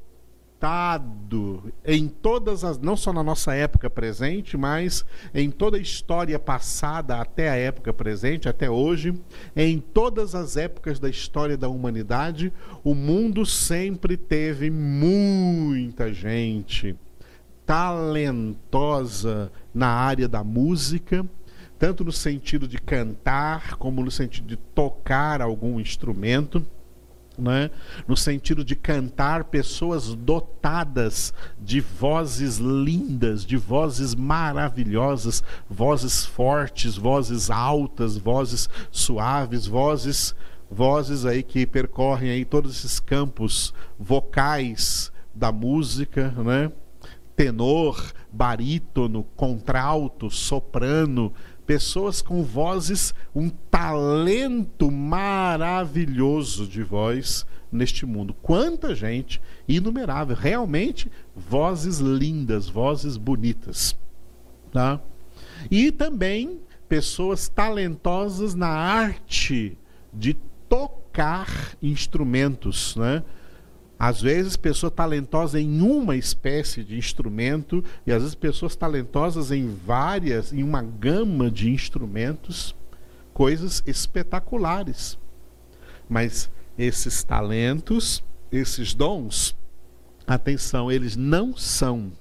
em 1.86 2.08
todas 2.08 2.64
as, 2.64 2.80
não 2.80 2.98
só 2.98 3.14
na 3.14 3.24
nossa 3.24 3.54
época 3.54 3.90
presente, 3.90 4.58
mas 4.58 5.06
em 5.34 5.52
toda 5.52 5.78
a 5.78 5.80
história 5.80 6.40
passada 6.40 7.20
até 7.20 7.50
a 7.50 7.56
época 7.56 7.94
presente, 7.94 8.50
até 8.50 8.70
hoje, 8.70 9.14
em 9.56 9.80
todas 9.80 10.34
as 10.34 10.58
épocas 10.58 11.00
da 11.00 11.10
história 11.10 11.58
da 11.58 11.70
humanidade, 11.70 12.52
o 12.84 12.96
mundo 12.96 13.46
sempre 13.46 14.18
teve 14.18 14.70
muita 14.72 16.14
gente 16.14 16.96
talentosa 17.66 19.52
na 19.74 19.88
área 19.88 20.28
da 20.28 20.44
música, 20.44 21.26
tanto 21.78 22.04
no 22.04 22.12
sentido 22.12 22.68
de 22.68 22.78
cantar, 22.78 23.76
como 23.76 24.04
no 24.04 24.12
sentido 24.12 24.48
de 24.48 24.56
tocar 24.56 25.42
algum 25.42 25.80
instrumento. 25.80 26.66
Né? 27.38 27.70
no 28.08 28.15
sentido 28.15 28.63
de 28.63 28.75
cantar 28.75 29.46
pessoas 29.46 30.13
dotadas 30.13 31.34
de 31.60 31.82
vozes 31.82 32.58
lindas, 32.58 33.46
de 33.46 33.58
vozes 33.58 34.15
maravilhosas, 34.15 35.44
vozes 35.70 36.25
fortes, 36.25 36.96
vozes 36.96 37.50
altas, 37.50 38.18
vozes 38.18 38.70
suaves, 38.92 39.68
vozes 39.68 40.34
vozes 40.70 41.25
aí 41.25 41.44
que 41.44 41.65
percorrem 41.65 42.30
aí 42.32 42.46
todos 42.46 42.75
esses 42.75 43.00
campos 43.00 43.74
vocais 44.00 45.12
da 45.34 45.51
música, 45.51 46.32
né? 46.32 46.72
Tenor, 47.36 48.13
barítono, 48.32 49.25
contralto, 49.36 50.30
soprano, 50.30 51.34
pessoas 51.66 52.22
com 52.22 52.44
vozes, 52.44 53.14
um 53.34 53.50
talento 53.50 54.92
maravilhoso 54.92 56.68
de 56.68 56.84
voz 56.84 57.46
neste 57.72 58.06
mundo. 58.06 58.34
Quanta 58.34 58.94
gente, 58.96 59.42
inumerável, 59.68 60.36
realmente 60.36 61.12
vozes 61.36 62.00
lindas, 62.00 62.70
vozes 62.70 63.18
bonitas, 63.18 63.98
tá? 64.72 65.02
E 65.70 65.92
também 65.92 66.60
pessoas 66.88 67.50
talentosas 67.50 68.54
na 68.54 68.70
arte 68.70 69.78
de 70.14 70.36
tocar 70.70 71.76
instrumentos, 71.82 72.96
né? 72.96 73.24
Às 74.06 74.22
vezes, 74.22 74.56
pessoa 74.56 74.92
talentosa 74.92 75.60
em 75.60 75.82
uma 75.82 76.16
espécie 76.16 76.84
de 76.84 76.96
instrumento, 76.96 77.84
e 78.06 78.12
às 78.12 78.22
vezes 78.22 78.36
pessoas 78.36 78.76
talentosas 78.76 79.52
em 79.52 79.68
várias, 79.68 80.54
em 80.54 80.62
uma 80.62 80.84
gama 80.84 81.50
de 81.50 81.72
instrumentos, 81.72 82.76
coisas 83.34 83.82
espetaculares. 83.88 85.18
Mas 86.08 86.52
esses 86.78 87.24
talentos, 87.24 88.24
esses 88.52 88.94
dons, 88.94 89.56
atenção, 90.28 90.92
eles 90.92 91.16
não 91.16 91.58
são 91.58 92.12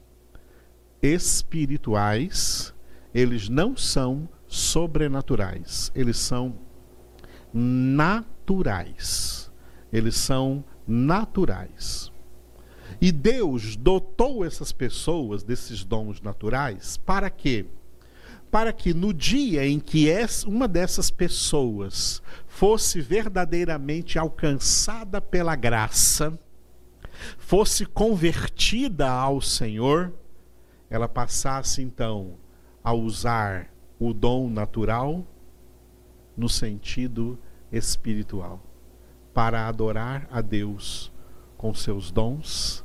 espirituais, 1.03 2.73
eles 3.15 3.51
não 3.51 3.77
são 3.77 4.27
sobrenaturais, 4.49 5.93
eles 5.95 6.17
são 6.17 6.55
naturais. 7.53 9.45
Eles 9.93 10.17
são 10.17 10.65
naturais. 10.87 12.13
E 13.01 13.11
Deus 13.13 13.77
dotou 13.77 14.45
essas 14.45 14.73
pessoas 14.73 15.43
desses 15.43 15.85
dons 15.85 16.21
naturais 16.21 16.97
para 16.97 17.29
quê? 17.29 17.67
Para 18.51 18.73
que 18.73 18.95
no 18.95 19.13
dia 19.13 19.67
em 19.67 19.81
que 19.81 20.09
uma 20.47 20.69
dessas 20.69 21.11
pessoas 21.11 22.23
fosse 22.47 23.01
verdadeiramente 23.01 24.19
alcançada 24.19 25.21
pela 25.21 25.57
graça, 25.57 26.39
fosse 27.37 27.85
convertida 27.85 29.11
ao 29.11 29.41
Senhor, 29.41 30.13
ela 30.89 31.09
passasse 31.09 31.83
então 31.83 32.39
a 32.83 32.93
usar 32.95 33.69
o 33.99 34.15
dom 34.15 34.49
natural 34.49 35.27
no 36.37 36.49
sentido 36.49 37.39
espiritual 37.73 38.64
para 39.35 39.67
adorar 39.67 40.27
a 40.31 40.41
Deus 40.41 41.13
com 41.59 41.75
seus 41.75 42.11
dons 42.11 42.85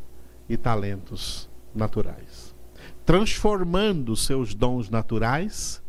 e 0.49 0.57
talentos 0.57 1.47
naturais, 1.73 2.55
transformando 3.05 4.15
seus 4.15 4.55
dons 4.55 4.89
naturais 4.89 5.81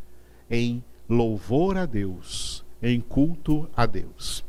em 0.50 0.84
louvor 1.08 1.76
a 1.76 1.86
Deus, 1.86 2.64
em 2.82 3.00
culto 3.00 3.68
a 3.74 3.86
Deus. 3.86 4.44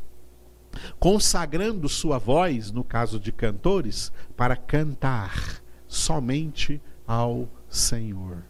Consagrando 0.98 1.88
sua 1.88 2.18
voz, 2.18 2.70
no 2.70 2.84
caso 2.84 3.18
de 3.18 3.32
cantores, 3.32 4.12
para 4.36 4.56
cantar 4.56 5.62
somente 5.86 6.80
ao 7.06 7.48
Senhor. 7.68 8.44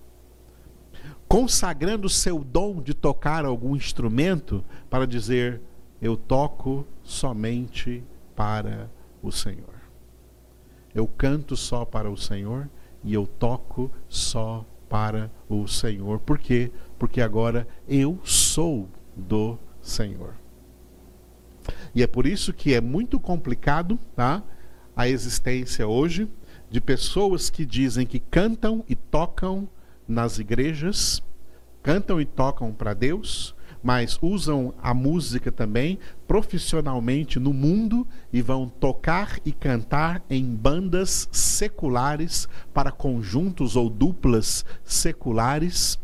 Consagrando 1.27 2.09
seu 2.09 2.45
dom 2.45 2.81
de 2.81 2.95
tocar 2.95 3.45
algum 3.45 3.75
instrumento 3.75 4.65
para 4.89 5.07
dizer: 5.07 5.61
Eu 6.03 6.17
toco 6.17 6.85
somente 7.05 8.03
para 8.35 8.91
o 9.23 9.31
Senhor. 9.31 9.81
Eu 10.93 11.07
canto 11.07 11.57
só 11.57 11.85
para 11.85 12.11
o 12.11 12.17
Senhor 12.17 12.69
e 13.05 13.15
eu 13.15 13.25
toco 13.25 13.89
só 14.09 14.67
para 14.89 15.31
o 15.49 15.67
Senhor. 15.69 16.19
Por 16.19 16.39
quê? 16.39 16.73
Porque 16.99 17.21
agora 17.21 17.69
eu 17.89 18.19
sou 18.25 18.89
do 19.17 19.57
Senhor. 19.81 20.35
E 21.95 22.03
é 22.03 22.07
por 22.09 22.27
isso 22.27 22.53
que 22.53 22.75
é 22.75 22.81
muito 22.81 23.21
complicado, 23.21 23.97
tá? 24.17 24.43
A 24.97 25.09
existência 25.09 25.87
hoje 25.87 26.29
de 26.69 26.81
pessoas 26.81 27.49
que 27.49 27.65
dizem 27.65 28.07
que 28.07 28.19
cantam 28.19 28.85
e 28.89 28.97
tocam 28.97 29.69
nas 30.09 30.39
igrejas, 30.39 31.23
cantam 31.83 32.21
e 32.21 32.25
tocam 32.25 32.73
para 32.73 32.93
Deus, 32.93 33.55
mas 33.83 34.19
usam 34.23 34.73
a 34.81 34.95
música 34.95 35.51
também 35.51 35.99
profissionalmente 36.27 37.39
no 37.41 37.53
mundo 37.53 38.07
e 38.33 38.41
vão 38.41 38.69
tocar 38.69 39.39
e 39.45 39.53
cantar 39.53 40.23
em 40.31 40.45
bandas 40.45 41.29
seculares 41.33 42.49
para 42.73 42.93
conjuntos 42.93 43.75
ou 43.75 43.91
duplas 43.91 44.65
seculares, 44.85 45.99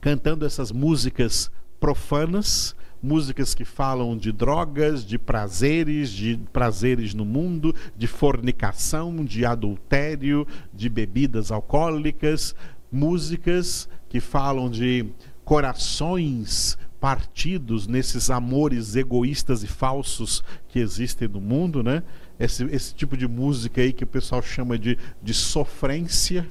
cantando 0.00 0.46
essas 0.46 0.72
músicas 0.72 1.50
profanas, 1.78 2.74
músicas 3.02 3.54
que 3.54 3.64
falam 3.64 4.16
de 4.16 4.32
drogas, 4.32 5.04
de 5.04 5.18
prazeres, 5.18 6.10
de 6.10 6.40
prazeres 6.52 7.14
no 7.14 7.24
mundo, 7.24 7.74
de 7.96 8.06
fornicação, 8.06 9.24
de 9.24 9.44
adultério, 9.44 10.46
de 10.72 10.88
bebidas 10.88 11.52
alcoólicas, 11.52 12.54
músicas 12.90 13.88
que 14.08 14.20
falam 14.20 14.70
de 14.70 15.06
corações 15.48 16.76
partidos 17.00 17.86
nesses 17.86 18.28
amores 18.28 18.94
egoístas 18.94 19.62
e 19.62 19.66
falsos 19.66 20.44
que 20.68 20.78
existem 20.78 21.26
no 21.26 21.40
mundo, 21.40 21.82
né? 21.82 22.02
Esse, 22.38 22.64
esse 22.64 22.94
tipo 22.94 23.16
de 23.16 23.26
música 23.26 23.80
aí 23.80 23.94
que 23.94 24.04
o 24.04 24.06
pessoal 24.06 24.42
chama 24.42 24.78
de, 24.78 24.98
de 25.22 25.32
sofrência 25.32 26.46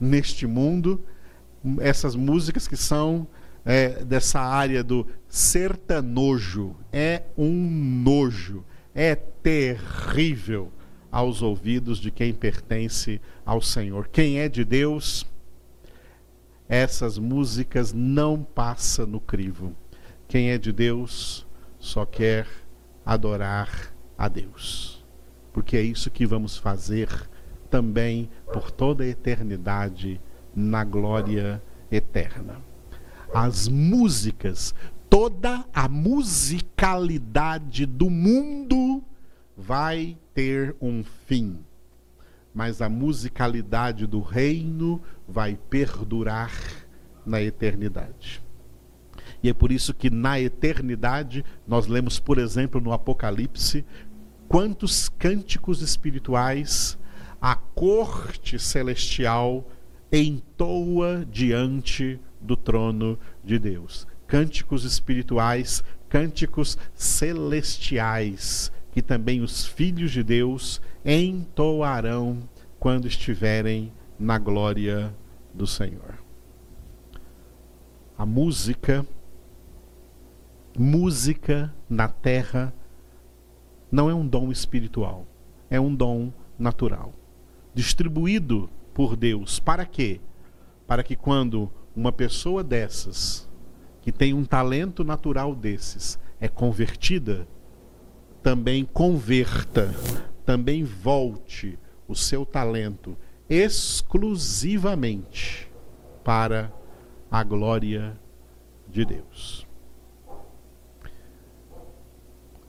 neste 0.00 0.46
mundo. 0.46 1.04
Essas 1.78 2.16
músicas 2.16 2.66
que 2.66 2.74
são 2.74 3.26
é, 3.66 4.02
dessa 4.02 4.40
área 4.40 4.82
do 4.82 5.06
sertanojo. 5.28 6.74
É 6.90 7.24
um 7.36 7.52
nojo. 8.02 8.64
É 8.94 9.14
terrível 9.14 10.72
aos 11.10 11.42
ouvidos 11.42 11.98
de 11.98 12.10
quem 12.10 12.32
pertence 12.32 13.20
ao 13.44 13.60
Senhor. 13.60 14.08
Quem 14.08 14.38
é 14.38 14.48
de 14.48 14.64
Deus 14.64 15.30
essas 16.72 17.18
músicas 17.18 17.92
não 17.92 18.42
passa 18.42 19.04
no 19.04 19.20
crivo. 19.20 19.76
Quem 20.26 20.52
é 20.52 20.56
de 20.56 20.72
Deus 20.72 21.46
só 21.78 22.06
quer 22.06 22.46
adorar 23.04 23.94
a 24.16 24.26
Deus. 24.26 25.04
Porque 25.52 25.76
é 25.76 25.82
isso 25.82 26.10
que 26.10 26.24
vamos 26.24 26.56
fazer 26.56 27.10
também 27.68 28.30
por 28.50 28.70
toda 28.70 29.04
a 29.04 29.06
eternidade 29.06 30.18
na 30.56 30.82
glória 30.82 31.62
eterna. 31.90 32.58
As 33.34 33.68
músicas, 33.68 34.74
toda 35.10 35.66
a 35.74 35.86
musicalidade 35.90 37.84
do 37.84 38.08
mundo 38.08 39.04
vai 39.54 40.16
ter 40.32 40.74
um 40.80 41.04
fim 41.26 41.58
mas 42.54 42.82
a 42.82 42.88
musicalidade 42.88 44.06
do 44.06 44.20
reino 44.20 45.00
vai 45.26 45.58
perdurar 45.70 46.52
na 47.24 47.42
eternidade. 47.42 48.42
E 49.42 49.48
é 49.48 49.52
por 49.52 49.72
isso 49.72 49.92
que 49.92 50.10
na 50.10 50.40
eternidade 50.40 51.44
nós 51.66 51.86
lemos, 51.86 52.18
por 52.18 52.38
exemplo, 52.38 52.80
no 52.80 52.92
Apocalipse, 52.92 53.84
quantos 54.48 55.08
cânticos 55.08 55.82
espirituais 55.82 56.98
a 57.40 57.56
corte 57.56 58.58
celestial 58.58 59.68
entoa 60.12 61.26
diante 61.28 62.20
do 62.40 62.54
trono 62.54 63.18
de 63.42 63.58
Deus. 63.58 64.06
Cânticos 64.28 64.84
espirituais, 64.84 65.82
cânticos 66.08 66.78
celestiais, 66.94 68.70
que 68.92 69.02
também 69.02 69.40
os 69.40 69.66
filhos 69.66 70.12
de 70.12 70.22
Deus 70.22 70.80
entoarão 71.04 72.38
quando 72.78 73.06
estiverem 73.06 73.92
na 74.18 74.38
glória 74.38 75.14
do 75.52 75.66
Senhor. 75.66 76.18
A 78.16 78.24
música, 78.24 79.06
música 80.78 81.74
na 81.88 82.08
terra, 82.08 82.72
não 83.90 84.08
é 84.08 84.14
um 84.14 84.26
dom 84.26 84.50
espiritual, 84.50 85.26
é 85.68 85.80
um 85.80 85.94
dom 85.94 86.32
natural, 86.58 87.12
distribuído 87.74 88.70
por 88.94 89.16
Deus. 89.16 89.58
Para 89.58 89.84
quê? 89.84 90.20
Para 90.86 91.02
que 91.02 91.16
quando 91.16 91.70
uma 91.94 92.12
pessoa 92.12 92.62
dessas 92.62 93.48
que 94.00 94.10
tem 94.10 94.34
um 94.34 94.44
talento 94.44 95.04
natural 95.04 95.54
desses 95.54 96.18
é 96.40 96.48
convertida, 96.48 97.46
também 98.42 98.84
converta, 98.84 99.94
também 100.44 100.84
volte 100.84 101.78
o 102.08 102.14
seu 102.14 102.44
talento 102.44 103.16
exclusivamente 103.48 105.70
para 106.24 106.72
a 107.30 107.42
glória 107.42 108.18
de 108.88 109.04
Deus. 109.04 109.66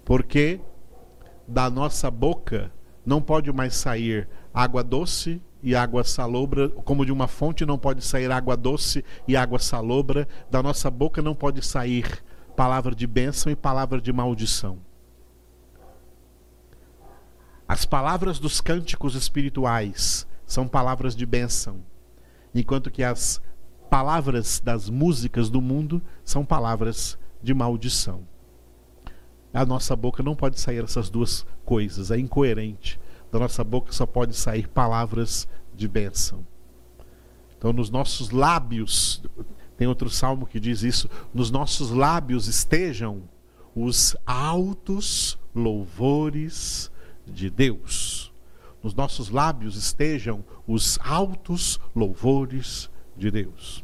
Porque 0.05 0.59
da 1.47 1.69
nossa 1.69 2.12
boca 2.12 2.71
não 3.05 3.21
pode 3.21 3.51
mais 3.51 3.75
sair 3.75 4.27
água 4.53 4.83
doce 4.83 5.41
e 5.62 5.75
água 5.75 6.03
salobra, 6.03 6.69
como 6.69 7.05
de 7.05 7.12
uma 7.12 7.27
fonte 7.27 7.65
não 7.65 7.77
pode 7.77 8.03
sair 8.03 8.31
água 8.31 8.57
doce 8.57 9.03
e 9.27 9.36
água 9.36 9.59
salobra, 9.59 10.27
da 10.51 10.62
nossa 10.62 10.91
boca 10.91 11.21
não 11.21 11.33
pode 11.33 11.65
sair 11.65 12.23
palavra 12.55 12.93
de 12.93 13.07
bênção 13.07 13.51
e 13.51 13.55
palavra 13.55 14.01
de 14.01 14.12
maldição. 14.12 14.77
As 17.67 17.86
palavras 17.86 18.39
dos 18.39 18.62
cânticos 18.62 19.15
espirituais 19.15 20.28
são 20.45 20.67
palavras 20.67 21.15
de 21.15 21.26
bênção, 21.26 21.84
enquanto 22.54 22.91
que 22.91 23.04
as 23.04 23.41
palavras 23.89 24.60
das 24.60 24.89
músicas 24.89 25.49
do 25.49 25.62
mundo 25.62 26.02
são 26.23 26.45
palavras 26.45 27.17
de 27.41 27.54
maldição. 27.54 28.28
A 29.54 29.65
nossa 29.65 29.95
boca 29.95 30.23
não 30.23 30.36
pode 30.36 30.60
sair 30.60 30.84
essas 30.84 31.10
duas 31.10 31.45
coisas, 31.63 32.12
é 32.12 32.17
incoerente 32.17 32.99
da 33.34 33.39
nossa 33.39 33.63
boca 33.63 33.91
só 33.91 34.06
pode 34.06 34.36
sair 34.36 34.67
palavras 34.67 35.47
de 35.76 35.88
bênção. 35.88 36.45
Então, 37.58 37.73
nos 37.73 37.89
nossos 37.89 38.30
lábios, 38.30 39.23
tem 39.76 39.88
outro 39.88 40.08
salmo 40.08 40.45
que 40.45 40.60
diz 40.60 40.84
isso: 40.84 41.10
nos 41.34 41.49
nossos 41.49 41.89
lábios 41.89 42.47
estejam 42.47 43.23
os 43.76 44.15
altos 44.23 45.39
louvores 45.56 46.91
de 47.25 47.49
Deus. 47.49 48.31
Nos 48.81 48.93
nossos 48.93 49.29
lábios 49.29 49.75
estejam 49.75 50.43
os 50.67 50.99
altos 51.01 51.79
louvores 51.95 52.89
de 53.15 53.31
Deus. 53.31 53.83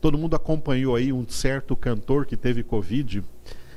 Todo 0.00 0.18
mundo 0.18 0.36
acompanhou 0.36 0.96
aí 0.96 1.12
um 1.12 1.26
certo 1.28 1.76
cantor 1.76 2.26
que 2.26 2.36
teve 2.36 2.62
Covid 2.62 3.22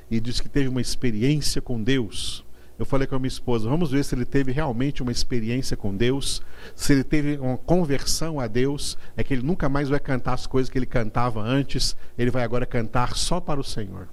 e 0.10 0.20
disse 0.20 0.42
que 0.42 0.50
teve 0.50 0.68
uma 0.68 0.82
experiência 0.82 1.62
com 1.62 1.82
Deus 1.82 2.46
eu 2.78 2.86
falei 2.86 3.08
com 3.08 3.16
a 3.16 3.20
minha 3.20 3.28
esposa: 3.28 3.68
vamos 3.68 3.92
ver 3.92 4.04
se 4.04 4.14
ele 4.14 4.26
teve 4.26 4.52
realmente 4.52 5.02
uma 5.02 5.12
experiência 5.12 5.76
com 5.76 5.96
Deus, 5.96 6.42
se 6.76 6.94
ele 6.94 7.04
teve 7.04 7.38
uma 7.38 7.58
conversão 7.58 8.40
a 8.40 8.48
Deus, 8.48 8.98
é 9.16 9.24
que 9.24 9.34
ele 9.34 9.42
nunca 9.42 9.68
mais 9.68 9.90
vai 9.90 10.00
cantar 10.00 10.34
as 10.34 10.46
coisas 10.46 10.70
que 10.70 10.78
ele 10.78 10.86
cantava 10.86 11.42
antes, 11.42 11.98
ele 12.18 12.30
vai 12.30 12.44
agora 12.44 12.66
cantar 12.66 13.16
só 13.16 13.40
para 13.40 13.60
o 13.60 13.64
Senhor. 13.64 14.08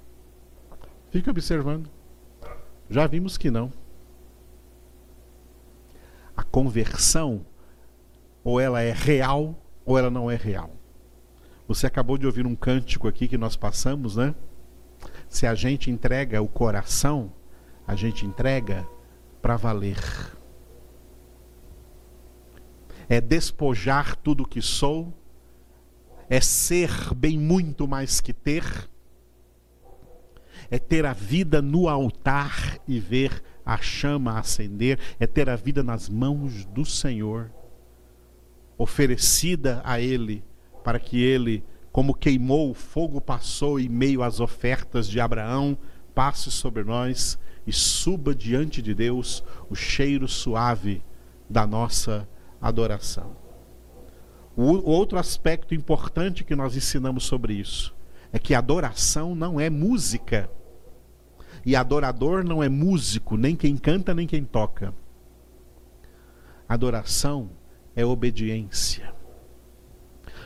Fique 1.10 1.28
observando. 1.28 1.88
Já 2.88 3.06
vimos 3.06 3.36
que 3.36 3.50
não. 3.50 3.72
A 6.36 6.42
conversão, 6.42 7.46
ou 8.42 8.60
ela 8.60 8.82
é 8.82 8.92
real, 8.92 9.58
ou 9.84 9.98
ela 9.98 10.10
não 10.10 10.30
é 10.30 10.36
real. 10.36 10.70
Você 11.66 11.86
acabou 11.86 12.18
de 12.18 12.26
ouvir 12.26 12.46
um 12.46 12.54
cântico 12.54 13.08
aqui 13.08 13.26
que 13.26 13.38
nós 13.38 13.56
passamos, 13.56 14.16
né? 14.16 14.34
Se 15.28 15.46
a 15.46 15.54
gente 15.54 15.90
entrega 15.90 16.42
o 16.42 16.48
coração, 16.48 17.32
a 17.86 17.94
gente 17.94 18.26
entrega 18.26 18.86
para 19.40 19.56
valer. 19.56 19.98
É 23.08 23.20
despojar 23.20 24.16
tudo 24.16 24.42
o 24.42 24.48
que 24.48 24.62
sou, 24.62 25.12
é 26.28 26.40
ser 26.40 26.90
bem 27.14 27.38
muito 27.38 27.86
mais 27.86 28.20
que 28.20 28.32
ter, 28.32 28.88
é 30.70 30.78
ter 30.78 31.04
a 31.04 31.12
vida 31.12 31.60
no 31.60 31.88
altar 31.88 32.78
e 32.88 32.98
ver 32.98 33.42
a 33.64 33.78
chama 33.78 34.38
acender, 34.38 34.98
é 35.18 35.26
ter 35.26 35.48
a 35.48 35.56
vida 35.56 35.82
nas 35.82 36.08
mãos 36.08 36.64
do 36.66 36.84
Senhor, 36.84 37.50
oferecida 38.76 39.80
a 39.84 40.00
Ele, 40.00 40.44
para 40.82 40.98
que 40.98 41.22
Ele, 41.22 41.64
como 41.90 42.14
queimou, 42.14 42.70
o 42.70 42.74
fogo 42.74 43.20
passou 43.20 43.78
em 43.80 43.88
meio 43.88 44.22
às 44.22 44.40
ofertas 44.40 45.08
de 45.08 45.20
Abraão, 45.20 45.78
passe 46.14 46.50
sobre 46.50 46.84
nós 46.84 47.38
e 47.66 47.72
suba 47.72 48.34
diante 48.34 48.82
de 48.82 48.94
Deus 48.94 49.42
o 49.70 49.74
cheiro 49.74 50.28
suave 50.28 51.02
da 51.48 51.66
nossa 51.66 52.28
adoração. 52.60 53.36
O 54.56 54.88
outro 54.88 55.18
aspecto 55.18 55.74
importante 55.74 56.44
que 56.44 56.54
nós 56.54 56.76
ensinamos 56.76 57.24
sobre 57.24 57.54
isso 57.54 57.94
é 58.32 58.38
que 58.38 58.54
adoração 58.54 59.34
não 59.34 59.60
é 59.60 59.68
música. 59.68 60.50
E 61.64 61.74
adorador 61.74 62.44
não 62.44 62.62
é 62.62 62.68
músico, 62.68 63.36
nem 63.36 63.56
quem 63.56 63.76
canta, 63.76 64.12
nem 64.12 64.26
quem 64.26 64.44
toca. 64.44 64.94
Adoração 66.68 67.50
é 67.96 68.04
obediência. 68.04 69.14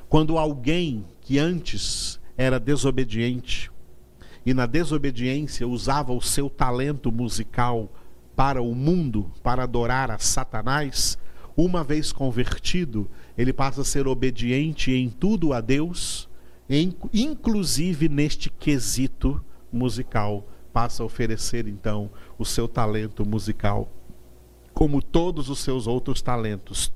Quando 0.09 0.39
alguém 0.39 1.05
que 1.21 1.39
antes 1.39 2.21
era 2.37 2.59
desobediente, 2.59 3.71
e 4.47 4.55
na 4.55 4.65
desobediência 4.65 5.69
usava 5.69 6.13
o 6.13 6.23
seu 6.23 6.49
talento 6.49 7.13
musical 7.13 7.93
para 8.35 8.63
o 8.63 8.75
mundo, 8.75 9.31
para 9.43 9.65
adorar 9.65 10.11
a 10.11 10.19
Satanás, 10.19 11.19
uma 11.57 11.83
vez 11.83 12.13
convertido, 12.13 13.11
ele 13.37 13.53
passa 13.53 13.81
a 13.81 13.85
ser 13.85 14.07
obediente 14.07 14.93
em 14.93 15.11
tudo 15.11 15.53
a 15.53 15.61
Deus, 15.61 16.29
inclusive 17.13 18.09
neste 18.09 18.49
quesito 18.49 19.45
musical. 19.73 20.49
Passa 20.79 21.03
a 21.03 21.07
oferecer 21.07 21.67
então 21.67 22.09
o 22.39 22.45
seu 22.45 22.69
talento 22.69 23.27
musical, 23.27 23.91
como 24.73 25.03
todos 25.03 25.51
os 25.51 25.59
seus 25.59 25.89
outros 25.89 26.23
talentos, 26.23 26.93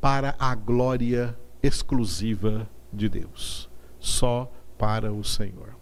para 0.00 0.36
a 0.38 0.54
glória 0.54 1.36
exclusiva 1.60 2.70
de 2.92 3.08
Deus, 3.08 3.68
só 3.98 4.48
para 4.78 5.12
o 5.12 5.24
Senhor. 5.24 5.74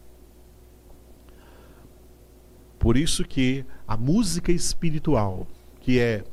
Por 2.78 2.96
isso 2.96 3.26
que 3.26 3.62
a 3.86 3.94
música 3.94 4.50
espiritual, 4.50 5.46
que 5.82 6.00
é 6.00 6.24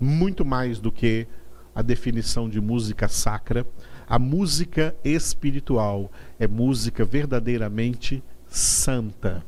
muito 0.00 0.44
mais 0.44 0.80
do 0.80 0.90
que 0.90 1.28
a 1.72 1.82
definição 1.82 2.48
de 2.48 2.60
música 2.60 3.06
sacra, 3.06 3.64
a 4.08 4.18
música 4.18 4.92
espiritual 5.04 6.10
é 6.36 6.48
música 6.48 7.04
verdadeiramente 7.04 8.24
santa. 8.48 9.44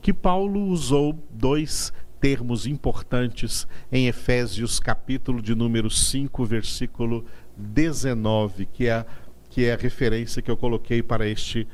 Que 0.00 0.12
Paulo 0.12 0.66
usou 0.66 1.18
dois 1.30 1.92
termos 2.20 2.66
importantes 2.66 3.66
em 3.92 4.08
Efésios 4.08 4.80
capítulo 4.80 5.40
de 5.40 5.54
número 5.54 5.90
5, 5.90 6.44
versículo 6.44 7.24
19, 7.56 8.66
que 8.66 8.88
é, 8.88 9.04
que 9.48 9.64
é 9.64 9.72
a 9.72 9.76
referência 9.76 10.42
que 10.42 10.50
eu 10.50 10.56
coloquei 10.56 11.02
para 11.02 11.28
este 11.28 11.66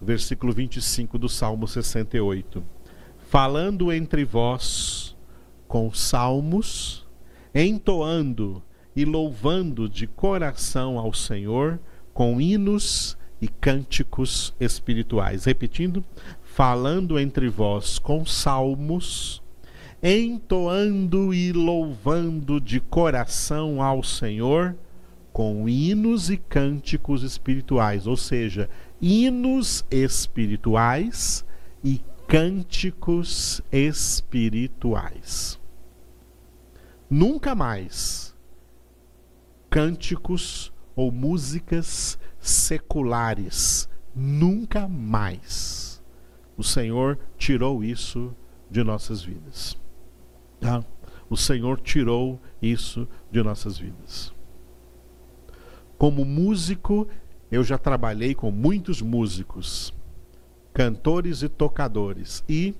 versículo 0.00 0.52
25 0.52 1.18
do 1.18 1.28
Salmo 1.28 1.66
68 1.66 2.62
falando 3.32 3.90
entre 3.90 4.26
vós 4.26 5.16
com 5.66 5.90
salmos, 5.90 7.08
entoando 7.54 8.62
e 8.94 9.06
louvando 9.06 9.88
de 9.88 10.06
coração 10.06 10.98
ao 10.98 11.14
Senhor 11.14 11.80
com 12.12 12.38
hinos 12.38 13.16
e 13.40 13.48
cânticos 13.48 14.54
espirituais. 14.60 15.46
Repetindo, 15.46 16.04
falando 16.54 17.18
entre 17.18 17.48
vós 17.48 17.98
com 17.98 18.26
salmos, 18.26 19.42
entoando 20.02 21.32
e 21.32 21.50
louvando 21.50 22.60
de 22.60 22.78
coração 22.78 23.80
ao 23.80 24.02
Senhor 24.02 24.76
com 25.32 25.66
hinos 25.66 26.28
e 26.28 26.36
cânticos 26.36 27.22
espirituais, 27.22 28.06
ou 28.06 28.18
seja, 28.18 28.68
hinos 29.00 29.82
espirituais 29.90 31.42
e 31.82 32.02
cânticos 32.28 33.62
espirituais. 33.72 35.58
Nunca 37.08 37.54
mais 37.54 38.36
cânticos 39.70 40.70
ou 40.94 41.10
músicas 41.10 42.18
seculares. 42.38 43.88
Nunca 44.14 44.86
mais. 44.86 45.81
O 46.56 46.62
Senhor 46.62 47.18
tirou 47.36 47.82
isso 47.82 48.34
de 48.70 48.82
nossas 48.84 49.22
vidas. 49.22 49.76
Tá? 50.60 50.84
O 51.28 51.36
Senhor 51.36 51.80
tirou 51.80 52.40
isso 52.60 53.08
de 53.30 53.42
nossas 53.42 53.78
vidas. 53.78 54.32
Como 55.96 56.24
músico, 56.24 57.08
eu 57.50 57.62
já 57.64 57.78
trabalhei 57.78 58.34
com 58.34 58.50
muitos 58.50 59.00
músicos 59.00 59.94
cantores 60.74 61.42
e 61.42 61.48
tocadores. 61.48 62.44
E 62.48 62.74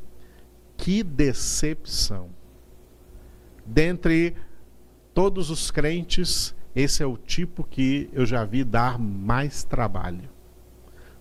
que 0.76 1.02
decepção! 1.02 2.30
Dentre 3.64 4.34
todos 5.14 5.50
os 5.50 5.70
crentes, 5.70 6.54
esse 6.74 7.02
é 7.02 7.06
o 7.06 7.16
tipo 7.16 7.62
que 7.64 8.08
eu 8.12 8.26
já 8.26 8.44
vi 8.44 8.64
dar 8.64 8.98
mais 8.98 9.62
trabalho. 9.62 10.30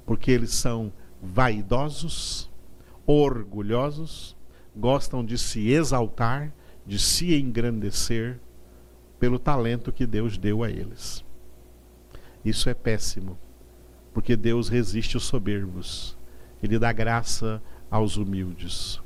porque 0.06 0.32
eles 0.32 0.52
são 0.54 0.92
vaidosos, 1.22 2.50
orgulhosos, 3.06 4.36
gostam 4.76 5.24
de 5.24 5.38
se 5.38 5.70
exaltar, 5.70 6.54
de 6.86 6.98
se 6.98 7.36
engrandecer 7.36 8.40
pelo 9.20 9.38
talento 9.38 9.92
que 9.92 10.08
Deus 10.08 10.38
deu 10.38 10.64
a 10.64 10.70
eles. 10.70 11.24
Isso 12.44 12.70
é 12.70 12.74
péssimo, 12.74 13.38
porque 14.14 14.36
Deus 14.36 14.68
resiste 14.68 15.16
os 15.16 15.24
soberbos, 15.24 16.18
Ele 16.62 16.80
dá 16.80 16.92
graça 16.92 17.62
aos 17.90 18.18
humildes. 18.18 19.00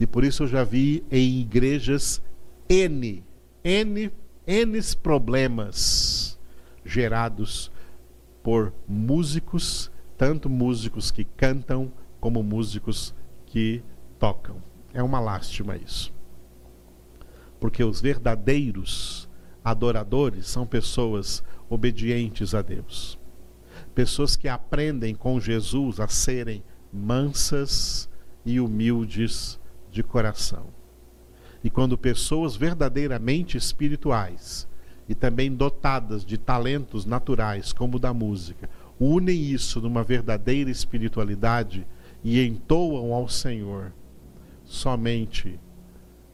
E 0.00 0.06
por 0.06 0.24
isso 0.24 0.42
eu 0.42 0.48
já 0.48 0.64
vi 0.64 1.04
em 1.12 1.40
igrejas 1.40 2.20
N, 2.68 3.22
N, 3.62 4.10
N 4.44 4.80
problemas 5.00 6.36
gerados 6.84 7.70
por 8.42 8.72
músicos, 8.88 9.91
tanto 10.22 10.48
músicos 10.48 11.10
que 11.10 11.24
cantam 11.24 11.90
como 12.20 12.44
músicos 12.44 13.12
que 13.44 13.82
tocam. 14.20 14.62
É 14.94 15.02
uma 15.02 15.18
lástima 15.18 15.76
isso. 15.76 16.14
Porque 17.58 17.82
os 17.82 18.00
verdadeiros 18.00 19.28
adoradores 19.64 20.46
são 20.46 20.64
pessoas 20.64 21.42
obedientes 21.68 22.54
a 22.54 22.62
Deus. 22.62 23.18
Pessoas 23.96 24.36
que 24.36 24.46
aprendem 24.46 25.12
com 25.12 25.40
Jesus 25.40 25.98
a 25.98 26.06
serem 26.06 26.62
mansas 26.92 28.08
e 28.46 28.60
humildes 28.60 29.58
de 29.90 30.04
coração. 30.04 30.66
E 31.64 31.68
quando 31.68 31.98
pessoas 31.98 32.54
verdadeiramente 32.54 33.56
espirituais 33.56 34.68
e 35.08 35.16
também 35.16 35.52
dotadas 35.52 36.24
de 36.24 36.38
talentos 36.38 37.04
naturais, 37.04 37.72
como 37.72 37.96
o 37.96 38.00
da 38.00 38.14
música, 38.14 38.70
unem 39.02 39.40
isso 39.40 39.80
numa 39.80 40.04
verdadeira 40.04 40.70
espiritualidade 40.70 41.86
e 42.22 42.40
entoam 42.44 43.12
ao 43.12 43.28
Senhor 43.28 43.92
somente 44.64 45.58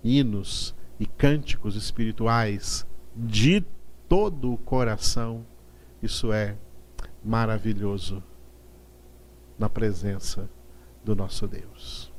hinos 0.05 0.75
e 1.01 1.07
cânticos 1.07 1.77
espirituais 1.77 2.87
de 3.17 3.65
todo 4.09 4.53
o 4.53 4.59
coração, 4.59 5.47
isso 6.03 6.33
é 6.33 6.57
maravilhoso 7.25 8.23
na 9.59 9.69
presença 9.69 10.49
do 11.05 11.17
nosso 11.17 11.49
Deus. 11.49 12.13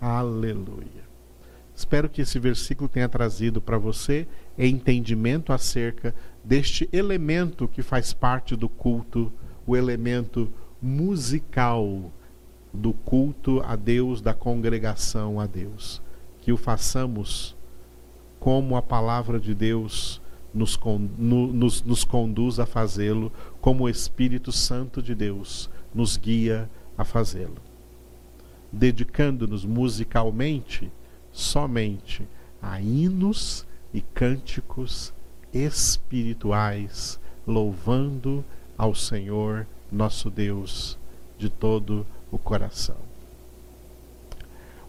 Aleluia. 0.00 1.08
Espero 1.74 2.08
que 2.08 2.22
esse 2.22 2.38
versículo 2.40 2.88
tenha 2.88 3.08
trazido 3.08 3.60
para 3.60 3.78
você 3.78 4.26
entendimento 4.58 5.52
acerca 5.52 6.12
deste 6.42 6.88
elemento 6.92 7.68
que 7.68 7.82
faz 7.82 8.12
parte 8.12 8.56
do 8.56 8.68
culto, 8.68 9.32
o 9.68 9.76
elemento 9.76 10.50
musical 10.80 12.10
do 12.72 12.94
culto 12.94 13.60
a 13.66 13.76
Deus, 13.76 14.22
da 14.22 14.32
congregação 14.32 15.38
a 15.38 15.46
Deus. 15.46 16.00
Que 16.40 16.50
o 16.50 16.56
façamos 16.56 17.54
como 18.40 18.76
a 18.76 18.82
palavra 18.82 19.38
de 19.38 19.54
Deus 19.54 20.22
nos, 20.54 20.80
nos, 21.18 21.82
nos 21.82 22.02
conduz 22.02 22.58
a 22.58 22.64
fazê-lo, 22.64 23.30
como 23.60 23.84
o 23.84 23.88
Espírito 23.90 24.50
Santo 24.50 25.02
de 25.02 25.14
Deus 25.14 25.68
nos 25.94 26.16
guia 26.16 26.70
a 26.96 27.04
fazê-lo. 27.04 27.58
Dedicando-nos 28.72 29.66
musicalmente 29.66 30.90
somente 31.30 32.26
a 32.62 32.80
hinos 32.80 33.66
e 33.92 34.00
cânticos 34.00 35.12
espirituais, 35.52 37.20
louvando 37.46 38.42
ao 38.78 38.94
Senhor 38.94 39.66
nosso 39.90 40.30
Deus 40.30 40.96
de 41.36 41.50
todo 41.50 42.06
o 42.30 42.38
coração. 42.38 42.96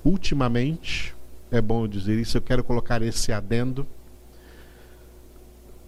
Ultimamente, 0.05 1.15
é 1.51 1.59
bom 1.59 1.87
dizer 1.87 2.19
isso, 2.19 2.37
eu 2.37 2.41
quero 2.41 2.63
colocar 2.63 3.01
esse 3.01 3.31
adendo. 3.31 3.85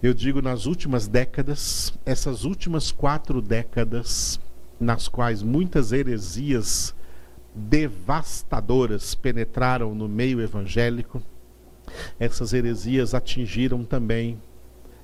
Eu 0.02 0.14
digo 0.14 0.42
nas 0.42 0.66
últimas 0.66 1.08
décadas, 1.08 1.94
essas 2.04 2.44
últimas 2.44 2.92
quatro 2.92 3.42
décadas, 3.42 4.40
nas 4.80 5.08
quais 5.08 5.44
muitas 5.44 5.92
heresias 5.92 6.96
devastadoras 7.54 9.14
penetraram 9.14 9.94
no 9.94 10.10
meio 10.10 10.42
evangélico, 10.42 11.22
essas 12.20 12.54
heresias 12.54 13.14
atingiram 13.14 13.84
também 13.84 14.42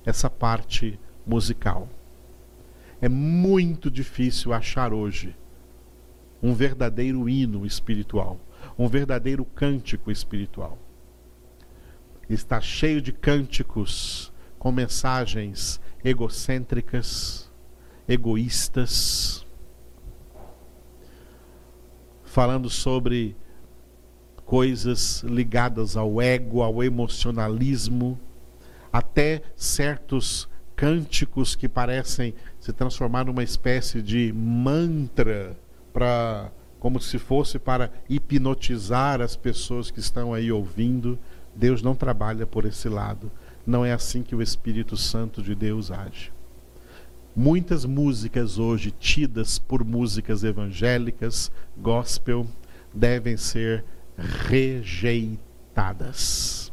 essa 0.04 0.28
parte 0.28 0.98
musical. 1.26 1.88
É 3.00 3.08
muito 3.08 3.90
difícil 3.90 4.52
achar 4.52 4.92
hoje 4.92 5.36
um 6.42 6.52
verdadeiro 6.52 7.28
hino 7.28 7.64
espiritual, 7.64 8.40
um 8.76 8.88
verdadeiro 8.88 9.44
cântico 9.44 10.10
espiritual. 10.10 10.78
Está 12.28 12.60
cheio 12.60 13.00
de 13.00 13.12
cânticos 13.12 14.32
com 14.58 14.72
mensagens 14.72 15.80
egocêntricas, 16.04 17.50
egoístas, 18.08 19.46
falando 22.24 22.68
sobre 22.68 23.36
coisas 24.44 25.22
ligadas 25.22 25.96
ao 25.96 26.20
ego, 26.20 26.62
ao 26.62 26.82
emocionalismo, 26.82 28.18
até 28.92 29.42
certos 29.54 30.48
cânticos 30.78 31.54
que 31.56 31.68
parecem 31.68 32.32
se 32.60 32.72
transformar 32.72 33.24
numa 33.24 33.42
espécie 33.42 34.00
de 34.00 34.32
mantra 34.32 35.56
para 35.92 36.52
como 36.78 37.00
se 37.00 37.18
fosse 37.18 37.58
para 37.58 37.90
hipnotizar 38.08 39.20
as 39.20 39.34
pessoas 39.34 39.90
que 39.90 39.98
estão 39.98 40.32
aí 40.32 40.52
ouvindo. 40.52 41.18
Deus 41.52 41.82
não 41.82 41.96
trabalha 41.96 42.46
por 42.46 42.64
esse 42.64 42.88
lado. 42.88 43.28
Não 43.66 43.84
é 43.84 43.92
assim 43.92 44.22
que 44.22 44.36
o 44.36 44.40
Espírito 44.40 44.96
Santo 44.96 45.42
de 45.42 45.56
Deus 45.56 45.90
age. 45.90 46.30
Muitas 47.34 47.84
músicas 47.84 48.56
hoje 48.56 48.92
tidas 48.92 49.58
por 49.58 49.84
músicas 49.84 50.44
evangélicas, 50.44 51.50
gospel, 51.76 52.46
devem 52.94 53.36
ser 53.36 53.84
rejeitadas. 54.16 56.72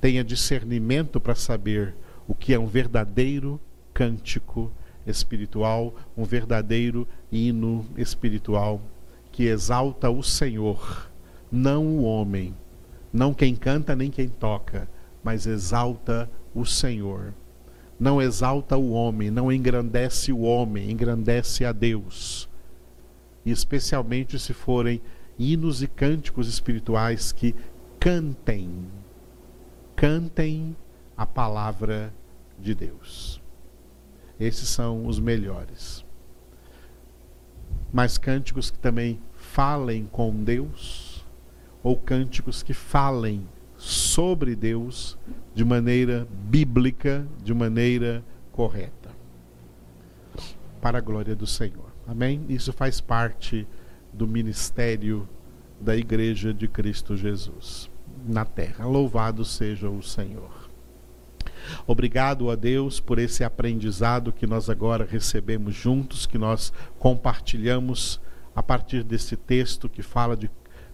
Tenha 0.00 0.24
discernimento 0.24 1.20
para 1.20 1.34
saber 1.34 1.94
o 2.26 2.34
que 2.34 2.52
é 2.52 2.58
um 2.58 2.66
verdadeiro 2.66 3.60
cântico 3.92 4.70
espiritual, 5.06 5.94
um 6.16 6.24
verdadeiro 6.24 7.06
hino 7.30 7.86
espiritual 7.96 8.80
que 9.30 9.44
exalta 9.44 10.10
o 10.10 10.22
Senhor, 10.22 11.10
não 11.50 11.86
o 11.86 12.02
homem, 12.04 12.54
não 13.12 13.32
quem 13.32 13.54
canta 13.54 13.94
nem 13.94 14.10
quem 14.10 14.28
toca, 14.28 14.88
mas 15.22 15.46
exalta 15.46 16.30
o 16.54 16.64
Senhor. 16.64 17.34
Não 17.98 18.20
exalta 18.20 18.76
o 18.76 18.92
homem, 18.92 19.30
não 19.30 19.50
engrandece 19.50 20.32
o 20.32 20.40
homem, 20.40 20.90
engrandece 20.90 21.64
a 21.64 21.72
Deus. 21.72 22.48
E 23.44 23.50
especialmente 23.50 24.38
se 24.38 24.52
forem 24.52 25.00
hinos 25.38 25.82
e 25.82 25.86
cânticos 25.86 26.48
espirituais 26.48 27.32
que 27.32 27.54
cantem, 27.98 28.70
cantem 29.94 30.76
a 31.16 31.24
palavra 31.24 32.12
de 32.58 32.74
Deus. 32.74 33.40
Esses 34.38 34.68
são 34.68 35.06
os 35.06 35.18
melhores. 35.18 36.04
Mas 37.92 38.18
cânticos 38.18 38.70
que 38.70 38.78
também 38.78 39.18
falem 39.34 40.06
com 40.06 40.44
Deus, 40.44 41.24
ou 41.82 41.96
cânticos 41.96 42.62
que 42.62 42.74
falem 42.74 43.48
sobre 43.76 44.54
Deus 44.54 45.16
de 45.54 45.64
maneira 45.64 46.26
bíblica, 46.30 47.26
de 47.42 47.54
maneira 47.54 48.22
correta. 48.52 49.10
Para 50.80 50.98
a 50.98 51.00
glória 51.00 51.34
do 51.34 51.46
Senhor. 51.46 51.90
Amém? 52.06 52.44
Isso 52.48 52.72
faz 52.72 53.00
parte 53.00 53.66
do 54.12 54.26
ministério 54.26 55.28
da 55.80 55.96
Igreja 55.96 56.52
de 56.52 56.68
Cristo 56.68 57.16
Jesus 57.16 57.90
na 58.26 58.44
terra. 58.44 58.86
Louvado 58.86 59.44
seja 59.44 59.88
o 59.88 60.02
Senhor. 60.02 60.55
Obrigado 61.86 62.50
a 62.50 62.54
Deus 62.54 63.00
por 63.00 63.18
esse 63.18 63.44
aprendizado 63.44 64.32
que 64.32 64.46
nós 64.46 64.68
agora 64.68 65.06
recebemos 65.08 65.74
juntos, 65.74 66.26
que 66.26 66.38
nós 66.38 66.72
compartilhamos 66.98 68.20
a 68.54 68.62
partir 68.62 69.02
desse 69.02 69.36
texto 69.36 69.88
que 69.88 70.02
fala 70.02 70.36
de 70.36 70.50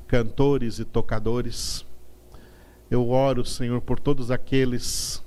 cantores 0.07 0.79
e 0.79 0.85
tocadores. 0.85 1.87
Eu 2.91 3.09
oro, 3.09 3.45
Senhor, 3.45 3.81
por 3.81 3.99
todos 3.99 4.31
aqueles 4.31 5.23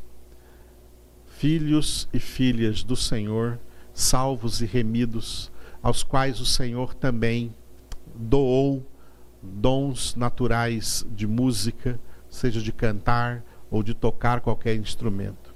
filhos 1.25 2.07
e 2.13 2.19
filhas 2.19 2.83
do 2.83 2.95
Senhor, 2.95 3.59
salvos 3.93 4.61
e 4.61 4.65
remidos, 4.65 5.51
aos 5.81 6.03
quais 6.03 6.39
o 6.39 6.45
Senhor 6.45 6.93
também 6.93 7.53
doou 8.15 8.85
dons 9.41 10.15
naturais 10.15 11.05
de 11.11 11.27
música, 11.27 11.99
seja 12.29 12.61
de 12.61 12.71
cantar, 12.71 13.43
ou 13.75 13.83
de 13.83 13.93
tocar 13.93 14.39
qualquer 14.39 14.77
instrumento. 14.77 15.53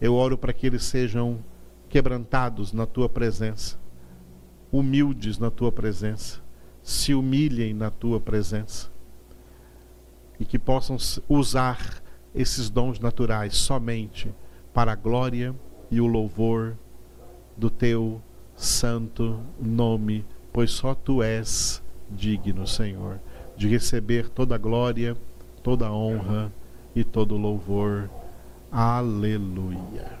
Eu 0.00 0.14
oro 0.14 0.38
para 0.38 0.52
que 0.52 0.68
eles 0.68 0.84
sejam 0.84 1.40
quebrantados 1.88 2.72
na 2.72 2.86
tua 2.86 3.08
presença, 3.08 3.76
humildes 4.70 5.36
na 5.36 5.50
tua 5.50 5.72
presença, 5.72 6.40
se 6.80 7.12
humilhem 7.12 7.74
na 7.74 7.90
tua 7.90 8.20
presença 8.20 8.88
e 10.38 10.44
que 10.44 10.60
possam 10.60 10.96
usar 11.28 12.00
esses 12.32 12.70
dons 12.70 13.00
naturais 13.00 13.56
somente 13.56 14.32
para 14.72 14.92
a 14.92 14.94
glória 14.94 15.52
e 15.90 16.00
o 16.00 16.06
louvor 16.06 16.76
do 17.56 17.68
teu 17.68 18.22
santo 18.54 19.40
nome, 19.60 20.24
pois 20.52 20.70
só 20.70 20.94
tu 20.94 21.20
és 21.20 21.82
digno, 22.08 22.64
Senhor, 22.64 23.20
de 23.56 23.66
receber 23.66 24.28
toda 24.28 24.54
a 24.54 24.58
glória, 24.58 25.16
toda 25.64 25.88
a 25.88 25.92
honra 25.92 26.52
e 26.94 27.04
todo 27.04 27.36
louvor. 27.36 28.10
Aleluia. 28.70 30.19